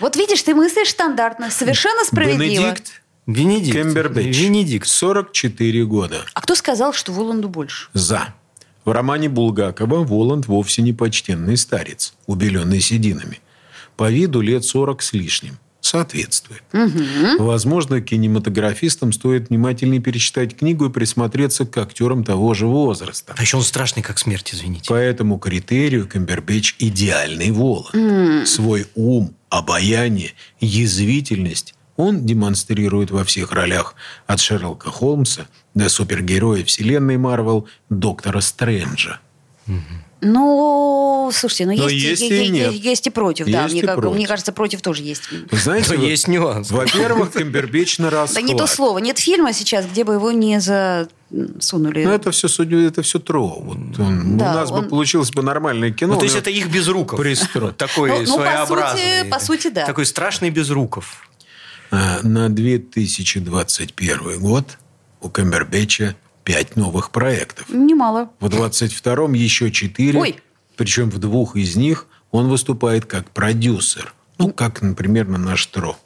[0.00, 0.14] Вот.
[0.14, 2.62] вот видишь, ты мыслишь стандартно, совершенно справедливо.
[2.62, 3.76] Бенедикт Венедикт.
[3.76, 4.38] Кембербэтч.
[4.38, 4.88] Венедикт.
[4.88, 6.24] 44 года.
[6.32, 7.88] А кто сказал, что Воланду больше?
[7.92, 8.34] За.
[8.86, 13.40] В романе Булгакова Воланд вовсе не почтенный старец, убеленный сединами.
[13.98, 15.58] По виду лет 40 с лишним.
[15.82, 16.62] Соответствует.
[16.72, 17.44] Угу.
[17.44, 23.34] Возможно, кинематографистам стоит внимательнее перечитать книгу и присмотреться к актерам того же возраста.
[23.36, 24.88] А еще он страшный, как смерть, извините.
[24.88, 27.94] По этому критерию Камбербэтч идеальный Воланд.
[27.94, 28.46] Mm.
[28.46, 33.94] Свой ум, обаяние, язвительность он демонстрирует во всех ролях
[34.26, 39.18] от Шерлока Холмса до супергероя вселенной Марвел Доктора Стрэнджа.
[40.20, 42.72] Ну, слушайте, ну Но есть, есть, и, и, нет.
[42.72, 43.46] есть и против.
[43.46, 44.16] Есть да, и мне, как, против.
[44.16, 45.22] мне кажется, против тоже есть.
[45.52, 46.70] Знаете, Но есть нюанс.
[46.72, 48.34] Во-первых, Камбербэтч на расхват.
[48.34, 48.98] Да не то слово.
[48.98, 52.04] Нет фильма сейчас, где бы его не засунули.
[52.04, 53.60] Ну, это все, это все тро.
[53.60, 54.82] Вот он, да, у нас он...
[54.82, 56.14] бы получилось бы нормальное кино.
[56.14, 57.20] Ну, то есть, это их безруков.
[57.20, 57.70] Пристро.
[57.70, 59.24] Такой ну, своеобразный.
[59.24, 59.86] Ну, по сути, по сути, да.
[59.86, 61.27] Такой страшный безруков.
[61.90, 64.78] А на 2021 год
[65.20, 67.68] у Камбербэтча пять новых проектов.
[67.68, 68.30] Немало.
[68.40, 70.18] В 22-м еще четыре.
[70.18, 70.40] Ой.
[70.76, 74.14] Причем в двух из них он выступает как продюсер.
[74.38, 75.98] Ну, как, например, на наш Тро.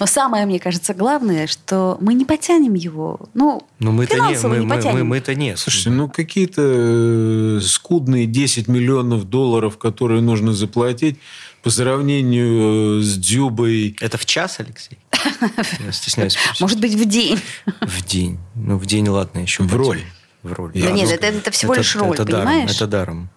[0.00, 3.20] Но самое, мне кажется, главное, что мы не потянем его.
[3.34, 4.94] Ну, Но мы финансово не, мы, не потянем.
[4.94, 5.56] Мы, мы, мы это не.
[5.56, 11.18] Слушайте, ну какие-то э, скудные 10 миллионов долларов, которые нужно заплатить
[11.62, 13.96] по сравнению э, с Дюбой.
[14.00, 14.98] Это в час, Алексей?
[15.84, 16.36] Я стесняюсь.
[16.60, 17.40] Может быть, в день.
[17.80, 18.38] В день.
[18.54, 19.62] Ну, в день, ладно, еще.
[19.62, 20.02] В роль.
[20.42, 20.72] В роль.
[20.74, 22.70] Да нет, это, это всего лишь роль, это понимаешь?
[22.70, 23.30] Даром, это даром.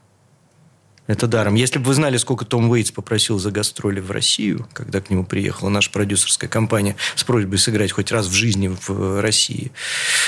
[1.12, 1.56] Это даром.
[1.56, 5.26] Если бы вы знали, сколько Том Уэйтс попросил за гастроли в Россию, когда к нему
[5.26, 9.74] приехала наша продюсерская компания с просьбой сыграть хоть раз в жизни в России,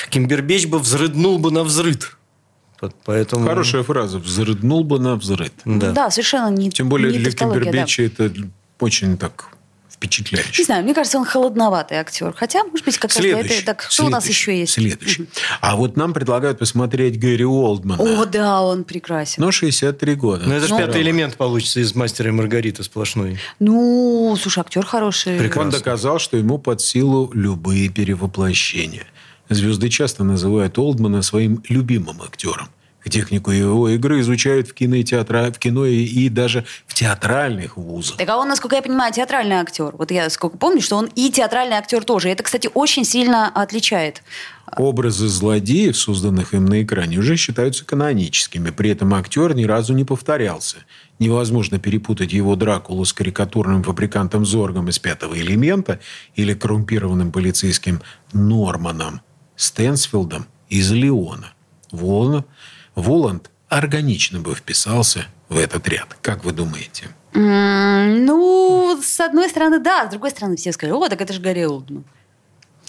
[0.10, 2.18] Кимбербеч бы взрыднул бы на взрыд.
[3.06, 3.48] Поэтому...
[3.48, 4.20] Хорошая фраза.
[4.20, 5.54] Взрыднул бы на взрыд.
[5.64, 8.26] Да, да совершенно не Тем более не для Кимбербеча да.
[8.26, 8.34] это
[8.82, 9.53] очень так
[10.04, 10.62] впечатляюще.
[10.62, 12.34] Не знаю, мне кажется, он холодноватый актер.
[12.36, 13.66] Хотя, может быть, как раз следующий, это...
[13.68, 14.74] Так, что у нас еще есть?
[14.74, 15.28] Следующий.
[15.62, 18.04] А вот нам предлагают посмотреть Гэри Олдмана.
[18.04, 19.42] О, да, он прекрасен.
[19.42, 20.44] Но 63 года.
[20.46, 23.40] Ну, это же пятый элемент получится из «Мастера и Маргариты» сплошной.
[23.60, 25.38] Ну, слушай, актер хороший.
[25.38, 25.64] Прекрасно.
[25.64, 29.06] Он доказал, что ему под силу любые перевоплощения.
[29.50, 32.70] Звезды часто называют Олдмана своим любимым актером.
[33.10, 35.52] Технику его игры изучают в кино и, театра...
[35.52, 38.18] в кино и, и даже в театральных вузах.
[38.18, 39.94] Так а он, насколько я понимаю, театральный актер.
[39.98, 42.30] Вот я сколько помню, что он и театральный актер тоже.
[42.30, 44.24] Это, кстати, очень сильно отличает.
[44.78, 48.72] Образы злодеев, созданных им на экране, уже считаются каноническими.
[48.72, 50.78] При этом актер ни разу не повторялся.
[51.20, 56.00] Невозможно перепутать его Дракулу с карикатурным фабрикантом Зоргом из «Пятого элемента»
[56.36, 58.02] или коррумпированным полицейским
[58.32, 59.22] Норманом
[59.56, 61.54] Стэнсфилдом из «Леона».
[61.92, 62.46] Волна
[62.96, 66.16] Воланд органично бы вписался в этот ряд.
[66.22, 67.10] Как вы думаете?
[67.34, 70.08] Mm, ну, с одной стороны, да.
[70.08, 72.04] С другой стороны, все сказали, о, так это же Гарри Олдман.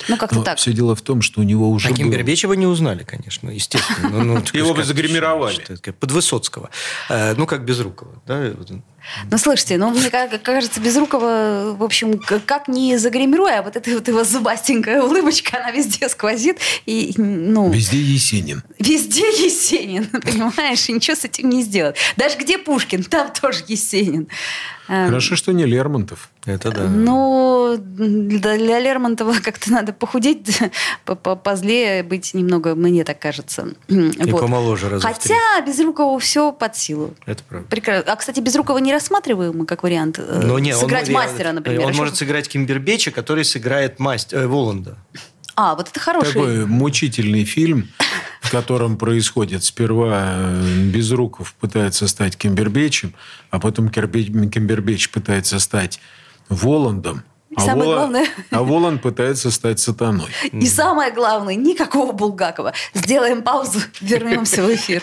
[0.08, 0.58] Ну, как-то так.
[0.58, 4.08] Все дело в том, что у него уже А Кимбербеча бы не узнали, конечно, естественно.
[4.10, 5.64] Ну, ну, Его бы загримировали.
[5.92, 6.70] Под Высоцкого.
[7.08, 8.10] Э, ну, как Безрукова.
[9.30, 14.08] Ну, слушайте, ну, мне кажется, Безрукова, в общем, как не загримируя, а вот эта вот
[14.08, 16.58] его зубастенькая улыбочка, она везде сквозит.
[16.86, 18.62] И, ну, везде Есенин.
[18.78, 20.88] Везде Есенин, понимаешь?
[20.88, 21.96] И ничего с этим не сделать.
[22.16, 24.28] Даже где Пушкин, там тоже Есенин.
[24.88, 26.30] Эм, Хорошо, что не Лермонтов.
[26.44, 26.84] Это да.
[26.84, 30.60] Ну, для Лермонтова как-то надо похудеть,
[31.42, 33.68] позлее быть немного, мне так кажется.
[33.88, 34.40] И вот.
[34.42, 37.14] помоложе раза Хотя Безрукову все под силу.
[37.24, 37.68] Это правда.
[37.68, 38.12] Прекрасно.
[38.12, 41.86] А, кстати, Безрукова не рассматриваем как вариант э, Но не, сыграть он, мастера, например.
[41.86, 44.96] Он а может сыграть Кимбербеча, который сыграет мастер, э, Воланда.
[45.56, 46.32] А, вот это хороший.
[46.32, 47.88] Такой мучительный фильм,
[48.40, 53.14] в котором происходит сперва э, Безруков пытается стать Кимбербечем,
[53.50, 56.00] а потом Кимбербеч пытается стать
[56.48, 57.22] Воландом.
[57.56, 58.26] А самое Волан, главное...
[58.50, 60.26] А Волан пытается стать сатаной.
[60.52, 62.72] И самое главное, никакого Булгакова.
[62.94, 65.02] Сделаем паузу, вернемся в эфир.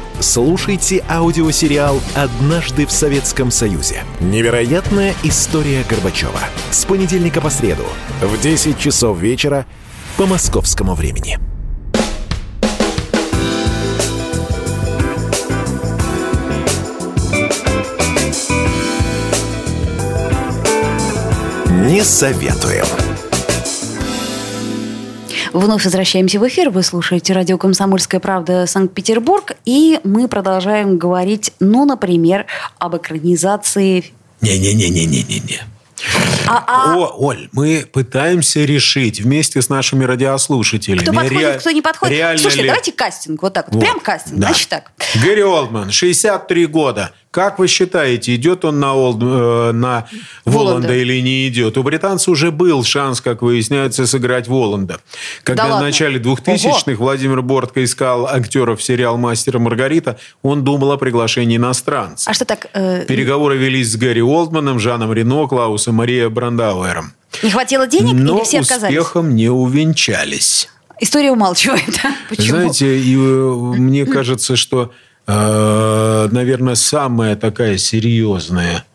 [0.21, 4.03] Слушайте аудиосериал «Однажды в Советском Союзе».
[4.19, 6.39] Невероятная история Горбачева.
[6.69, 7.85] С понедельника по среду
[8.21, 9.65] в 10 часов вечера
[10.17, 11.39] по московскому времени.
[21.87, 22.85] Не советуем.
[25.53, 26.69] Вновь возвращаемся в эфир.
[26.69, 29.57] Вы слушаете радио «Комсомольская правда» Санкт-Петербург.
[29.65, 32.45] И мы продолжаем говорить, ну, например,
[32.79, 34.05] об экранизации...
[34.39, 35.59] Не-не-не-не-не-не-не.
[36.47, 36.97] А, а...
[36.97, 40.99] О, Оль, мы пытаемся решить вместе с нашими радиослушателями.
[40.99, 41.59] Кто подходит, ре...
[41.59, 42.17] кто не подходит.
[42.17, 42.67] Реально Слушайте, ли...
[42.69, 43.75] давайте кастинг, вот так вот.
[43.75, 43.83] вот.
[43.83, 44.47] Прям кастинг, да.
[44.47, 44.91] значит так.
[45.23, 47.13] Гэри Олдман, 63 года.
[47.31, 50.05] Как вы считаете, идет он на, Олд, э, на
[50.43, 50.87] Воланда.
[50.89, 51.77] Воланда или не идет?
[51.77, 54.99] У британца уже был шанс, как выясняется, сыграть Воланда.
[55.43, 60.65] Когда да в начале 2000-х Владимир Бортко искал актеров в сериал «Мастер и Маргарита», он
[60.65, 62.27] думал о приглашении иностранцев.
[62.27, 62.67] А что так?
[62.73, 63.05] Э...
[63.05, 67.13] Переговоры велись с Гэри Олдманом, Жаном Рено, Клаусом Мария Брандауэром.
[67.43, 68.97] Не хватило денег Но или все отказались?
[68.97, 70.67] успехом не увенчались.
[70.99, 72.01] История умалчивает.
[72.29, 72.57] Почему?
[72.57, 74.91] Знаете, и, э, мне кажется, что
[75.27, 78.85] Э, наверное, самое такая серьезное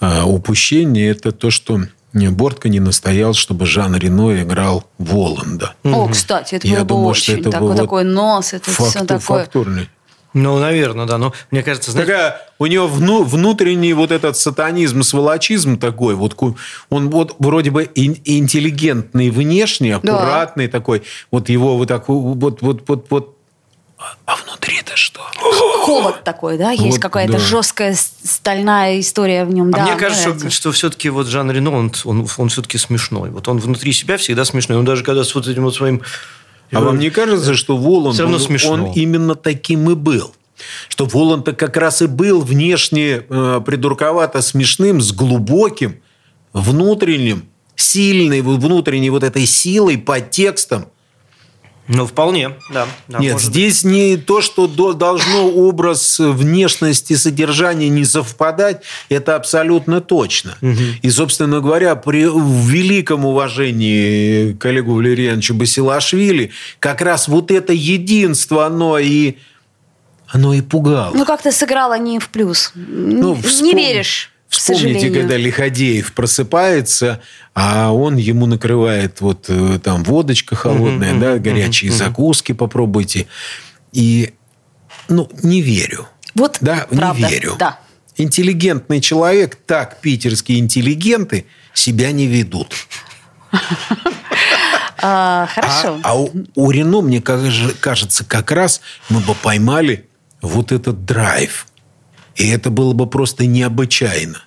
[0.00, 1.80] э, упущение– это то, что
[2.12, 5.74] Бортко не настоял, чтобы Жан Рено играл Воланда.
[5.84, 8.70] О, кстати, это Я было думаю, бы очень что это такой, был такой нос, это
[8.70, 9.20] факт, все такое.
[9.44, 9.90] Фактурный.
[10.36, 11.16] Ну, наверное, да.
[11.16, 12.12] Но мне кажется, знаете...
[12.12, 16.36] Такая, у него вну, внутренний вот этот сатанизм, сволочизм такой, вот
[16.90, 20.72] он вот вроде бы интеллигентный внешне, аккуратный да.
[20.72, 23.36] такой, вот его вот так вот вот вот вот
[24.26, 25.22] а внутри-то что?
[25.40, 26.70] Холод такой, да?
[26.70, 27.38] Есть вот, какая-то да.
[27.38, 29.70] жесткая стальная история в нем.
[29.72, 33.30] А да, мне кажется, что, что все-таки вот Жан Рено, он, он, он все-таки смешной.
[33.30, 34.76] Вот он внутри себя всегда смешной.
[34.76, 36.02] Он даже когда с вот этим вот своим...
[36.72, 38.34] А вам не кажется, что Воланд, он,
[38.68, 40.34] он именно таким и был?
[40.88, 46.00] Что Воланд как раз и был внешне э, придурковато смешным, с глубоким,
[46.52, 47.44] внутренним,
[47.76, 50.86] сильной внутренней вот этой силой, под текстом.
[51.88, 52.86] Ну, вполне, да.
[53.06, 53.92] да Нет, здесь быть.
[53.92, 60.56] не то, что должно образ внешности, содержания не совпадать, это абсолютно точно.
[60.60, 60.80] Угу.
[61.02, 68.98] И, собственно говоря, при великом уважении коллегу Валерьяновичу Басилашвили, как раз вот это единство, оно
[68.98, 69.36] и,
[70.26, 71.14] оно и пугало.
[71.14, 72.72] Ну, как-то сыграло не в плюс.
[72.74, 74.32] Ну, не веришь.
[74.48, 77.20] Вспомните, когда Лиходеев просыпается,
[77.54, 81.96] а он ему накрывает вот э, там водочка холодная, mm-hmm, да, горячие mm-hmm.
[81.96, 83.26] закуски попробуйте.
[83.92, 84.34] И,
[85.08, 86.06] ну, не верю.
[86.34, 87.56] Вот, да, правда, не верю.
[87.58, 87.80] Да.
[88.16, 92.74] Интеллигентный человек, так питерские интеллигенты себя не ведут.
[94.98, 96.00] А, хорошо.
[96.02, 98.80] А, а у, у Рено, мне кажется, как раз
[99.10, 100.06] мы бы поймали
[100.40, 101.66] вот этот драйв.
[102.36, 104.42] И это было бы просто необычайно.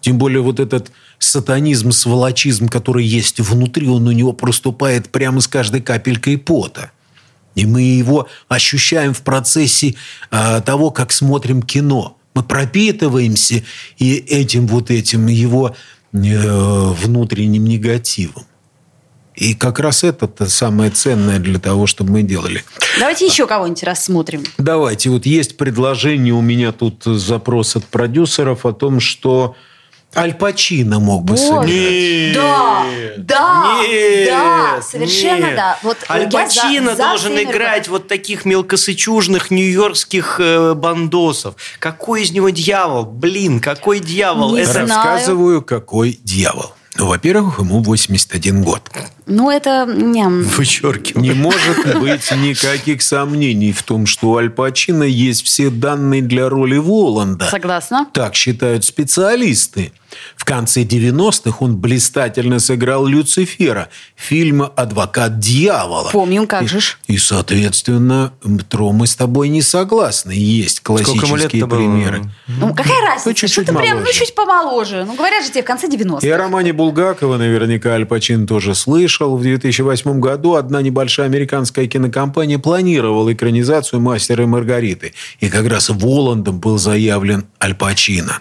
[0.00, 5.48] Тем более вот этот сатанизм, сволочизм, который есть внутри, он у него проступает прямо с
[5.48, 6.92] каждой капелькой пота.
[7.56, 9.96] И мы его ощущаем в процессе
[10.30, 12.16] э, того, как смотрим кино.
[12.34, 13.64] Мы пропитываемся
[13.96, 15.74] и этим вот этим его
[16.12, 18.44] э, внутренним негативом.
[19.38, 22.64] И как раз это самое ценное для того, чтобы мы делали.
[22.98, 24.42] Давайте еще кого-нибудь рассмотрим.
[24.58, 25.10] Давайте.
[25.10, 29.54] Вот есть предложение у меня тут запрос от продюсеров о том, что
[30.16, 32.34] Аль Пачино мог бы сыграть.
[32.34, 32.84] Да,
[33.16, 35.56] да, нет, да, совершенно нет.
[35.56, 35.78] да.
[35.84, 41.54] Вот Аль Пачино за, должен за играть вот таких мелкосычужных нью-йоркских э, бандосов.
[41.78, 43.04] Какой из него дьявол?
[43.04, 44.56] Блин, какой дьявол?
[44.56, 44.80] Не Это...
[44.80, 46.72] Рассказываю, какой дьявол.
[46.96, 48.90] Ну, во-первых, ему 81 год.
[49.28, 49.86] Ну, это...
[49.86, 51.22] Вычеркиваю.
[51.22, 56.48] Не может быть никаких сомнений в том, что у Аль Пачино есть все данные для
[56.48, 57.46] роли Воланда.
[57.46, 58.06] Согласна.
[58.12, 59.92] Так считают специалисты.
[60.36, 66.10] В конце 90-х он блистательно сыграл Люцифера, фильма «Адвокат дьявола».
[66.10, 66.98] Помним, как же ж.
[67.06, 68.32] И, соответственно,
[68.70, 70.32] Тро, мы с тобой не согласны.
[70.32, 72.22] Есть классические примеры.
[72.46, 73.28] Ну, какая разница?
[73.28, 75.04] Ну, чуть-чуть Что-то прям, ну, чуть помоложе.
[75.06, 76.26] Ну, говорят же тебе, в конце 90-х.
[76.26, 79.17] И о романе Булгакова наверняка Аль Пачин тоже слышал.
[79.26, 85.12] В 2008 году одна небольшая американская кинокомпания планировала экранизацию «Мастера и Маргариты».
[85.40, 88.40] И как раз Воландом был заявлен Аль Пачино.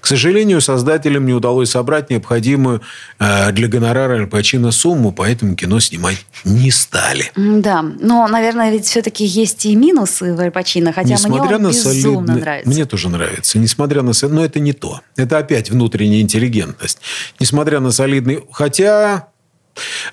[0.00, 2.82] К сожалению, создателям не удалось собрать необходимую
[3.18, 7.30] э, для гонорара Аль Пачино сумму, поэтому кино снимать не стали.
[7.36, 11.62] Да, но, наверное, ведь все-таки есть и минусы в Аль Пачино, хотя Несмотря мне он
[11.62, 12.40] на безумно солидный...
[12.40, 12.70] нравится.
[12.70, 13.58] Мне тоже нравится.
[13.58, 14.12] Несмотря на...
[14.22, 15.00] Но это не то.
[15.16, 16.98] Это опять внутренняя интеллигентность.
[17.38, 18.44] Несмотря на солидный...
[18.50, 19.28] Хотя...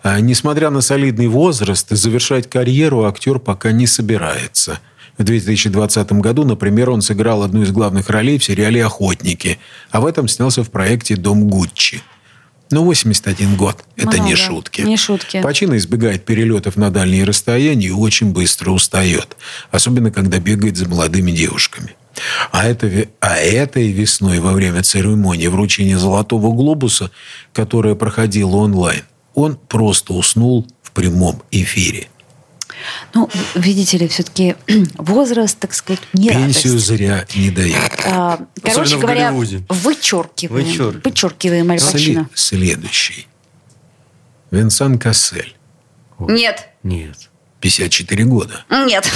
[0.04, 4.80] Э, несмотря на солидный возраст, завершать карьеру актер пока не собирается–
[5.18, 9.60] в 2020 году, например, он сыграл одну из главных ролей в сериале «Охотники»,
[9.92, 12.02] а в этом снялся в проекте «Дом Гуччи».
[12.72, 14.24] Но 81 год– это Много.
[14.24, 14.82] не шутки.
[14.82, 15.42] Не шутки.
[15.44, 19.38] Пачино избегает перелетов на дальние расстояния и очень быстро устает.
[19.70, 21.96] Особенно, когда бегает за молодыми девушками.
[22.52, 27.12] А, это, а этой весной во время церемонии вручения «Золотого глобуса»,
[27.54, 29.04] которая проходила онлайн,
[29.34, 32.08] он просто уснул в прямом эфире.
[33.14, 34.56] Ну, видите ли, все-таки
[34.98, 36.88] возраст, так сказать, не Пенсию радость.
[36.88, 37.78] зря не дают.
[38.06, 39.32] А, короче говоря,
[39.70, 40.66] вычеркиваем.
[40.66, 41.02] Вычер...
[41.04, 42.30] Вычеркиваем Аль Пачино.
[42.34, 43.28] Следующий.
[44.52, 45.56] Винсан Кассель.
[46.20, 46.70] Нет.
[46.84, 47.30] Нет.
[47.62, 48.66] 54 года.
[48.70, 49.10] Нет.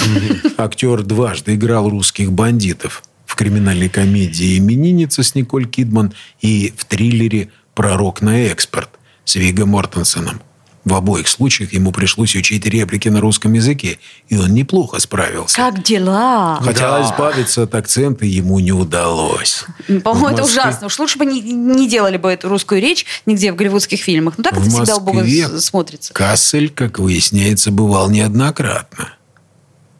[0.57, 7.49] Актер дважды играл русских бандитов в криминальной комедии «Именинница» с Николь Кидман и в триллере
[7.75, 8.89] «Пророк на экспорт»
[9.27, 10.41] с Виго Мортенсеном.
[10.85, 13.99] В обоих случаях ему пришлось учить реплики на русском языке,
[14.29, 15.57] и он неплохо справился.
[15.57, 16.61] Как дела?
[16.63, 17.05] Хотя да.
[17.05, 19.65] избавиться от акцента ему не удалось.
[20.05, 20.87] По-моему, это ужасно.
[20.87, 24.35] Уж лучше бы не, не делали бы эту русскую речь нигде в голливудских фильмах.
[24.37, 25.25] Ну так в это всегда у Бога
[25.59, 26.13] смотрится.
[26.13, 29.09] Кассель, как выясняется, бывал неоднократно.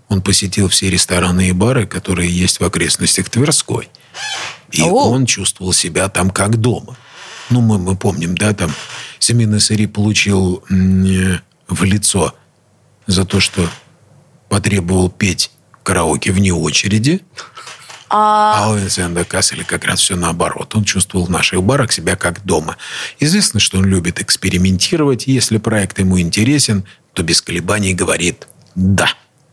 [0.07, 3.89] Он посетил все рестораны и бары, которые есть в окрестностях Тверской.
[4.71, 5.09] И О.
[5.09, 6.95] он чувствовал себя там как дома.
[7.49, 8.71] Ну, мы, мы помним, да, там
[9.19, 12.35] Семен Сари получил в лицо
[13.05, 13.69] за то, что
[14.49, 15.51] потребовал петь
[15.87, 17.21] караоке вне очереди.
[18.09, 20.75] А, а у Винсента Касселя как раз все наоборот.
[20.75, 22.77] Он чувствовал в наших барах себя как дома.
[23.19, 25.27] Известно, что он любит экспериментировать.
[25.27, 29.07] Если проект ему интересен, то без колебаний говорит «да».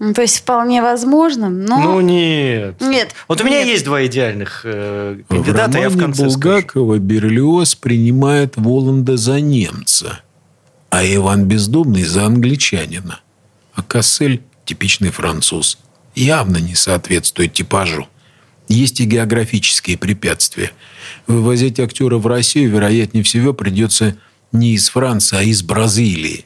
[0.04, 1.78] Ну, то есть вполне возможно, но...
[1.78, 2.78] Ну, нет.
[2.82, 3.14] Нет.
[3.26, 3.68] Вот у меня нет.
[3.68, 7.02] есть два идеальных э, кандидата, в я в конце Булгакова скажу.
[7.02, 10.20] Берлиоз принимает Воланда за немца,
[10.90, 13.20] а Иван Бездомный за англичанина.
[13.72, 15.78] А Кассель– типичный француз.
[16.14, 18.06] Явно не соответствует типажу.
[18.68, 20.72] Есть и географические препятствия.
[21.26, 24.18] Вывозить актера в Россию, вероятнее всего, придется
[24.52, 26.44] не из Франции, а из Бразилии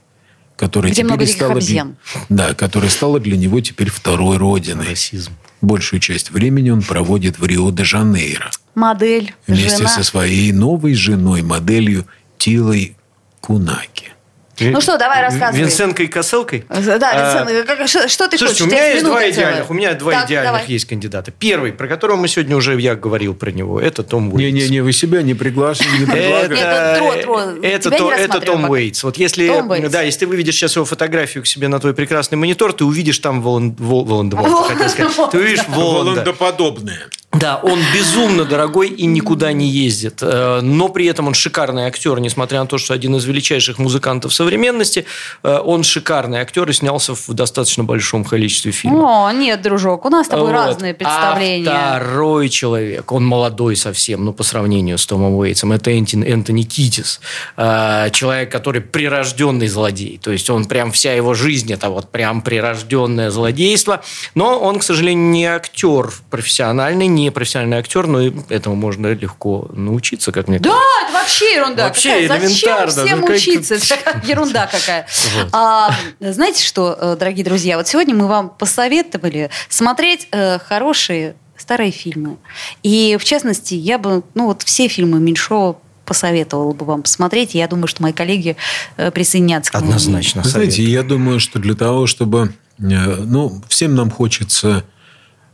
[0.59, 1.87] которая Где теперь стала для,
[2.29, 4.89] да, которая стала для него теперь второй родиной.
[4.89, 5.33] Расизм.
[5.61, 8.51] Большую часть времени он проводит в Рио-де-Жанейро.
[8.75, 9.89] Модель, Вместе жена.
[9.89, 12.07] со своей новой женой, моделью
[12.39, 12.97] Тилой
[13.41, 14.13] Кунаки.
[14.61, 15.61] Ну что, давай рассказывай.
[15.61, 16.65] Винсенко и Коселкой?
[16.69, 17.87] Да, Винсенко.
[17.87, 18.73] Что, что ты Слушайте, хочешь?
[18.73, 19.71] у меня есть два идеальных.
[19.71, 20.67] У меня два так, идеальных давай.
[20.67, 21.31] есть кандидата.
[21.31, 24.39] Первый, про которого мы сегодня уже я говорил про него, это Том Уэйтс.
[24.39, 27.67] Не-не-не, вы себя не приглашены, не предлагаете.
[27.67, 29.05] Это, это, это Том Уэйтс.
[29.05, 32.73] Вот если, да, если ты выведешь сейчас его фотографию к себе на твой прекрасный монитор,
[32.73, 35.31] ты увидишь там Волан-де-Морта, хотел сказать.
[35.31, 36.11] Ты увидишь Воланда.
[36.11, 37.09] Воландоподобное.
[37.33, 40.21] Да, он безумно дорогой и никуда не ездит.
[40.23, 44.33] Э, но при этом он шикарный актер, несмотря на то, что один из величайших музыкантов
[44.33, 45.05] современности.
[45.43, 49.05] Э, он шикарный актер и снялся в достаточно большом количестве фильмов.
[49.05, 50.53] О, нет, дружок, у нас с тобой вот.
[50.53, 51.69] разные представления.
[51.69, 56.63] А второй человек, он молодой совсем, ну, по сравнению с Томом Уэйтсом, это Энтони, Энтони
[56.63, 57.21] Китис.
[57.59, 60.19] Э, человек, который прирожденный злодей.
[60.21, 64.01] То есть он прям вся его жизнь, это вот прям прирожденное злодейство.
[64.35, 70.33] Но он, к сожалению, не актер профессиональный, не профессиональный актер, но этому можно легко научиться,
[70.33, 70.89] как мне да, кажется.
[70.89, 71.85] Да, это вообще ерунда.
[71.85, 72.39] Вообще какая?
[72.39, 72.91] элементарно.
[72.91, 73.75] Зачем всем ну, учиться?
[73.95, 75.07] Это ерунда какая.
[75.37, 75.49] Вот.
[75.53, 81.91] А, знаете что, э, дорогие друзья, вот сегодня мы вам посоветовали смотреть э, хорошие старые
[81.91, 82.37] фильмы.
[82.83, 87.55] И, в частности, я бы, ну вот все фильмы Меньшова посоветовала бы вам посмотреть.
[87.55, 88.57] Я думаю, что мои коллеги
[88.97, 89.91] э, присоединятся к этому.
[89.91, 90.43] Однозначно.
[90.43, 92.55] Знаете, я думаю, что для того, чтобы...
[92.79, 94.85] Ну, всем нам хочется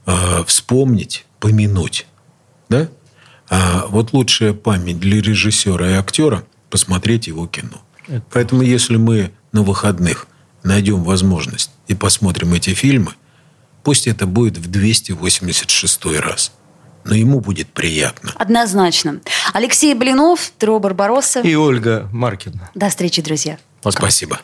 [0.07, 2.07] э, вспомнить помянуть.
[2.71, 2.89] Да?
[3.51, 7.83] А вот лучшая память для режиссера и актера– посмотреть его кино.
[8.09, 10.27] Это Поэтому если мы на выходных
[10.63, 13.13] найдем возможность и посмотрим эти фильмы,
[13.83, 16.53] пусть это будет в 286 раз.
[17.05, 18.33] Но ему будет приятно.
[18.37, 19.21] Однозначно.
[19.53, 21.41] Алексей Блинов, Тро Барбаросса.
[21.41, 22.71] И Ольга Маркина.
[22.75, 23.59] До встречи, друзья.
[23.83, 23.99] Пока.
[23.99, 24.41] Спасибо.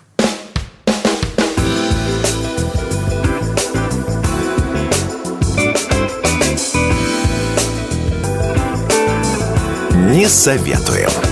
[10.10, 11.29] Не советуем.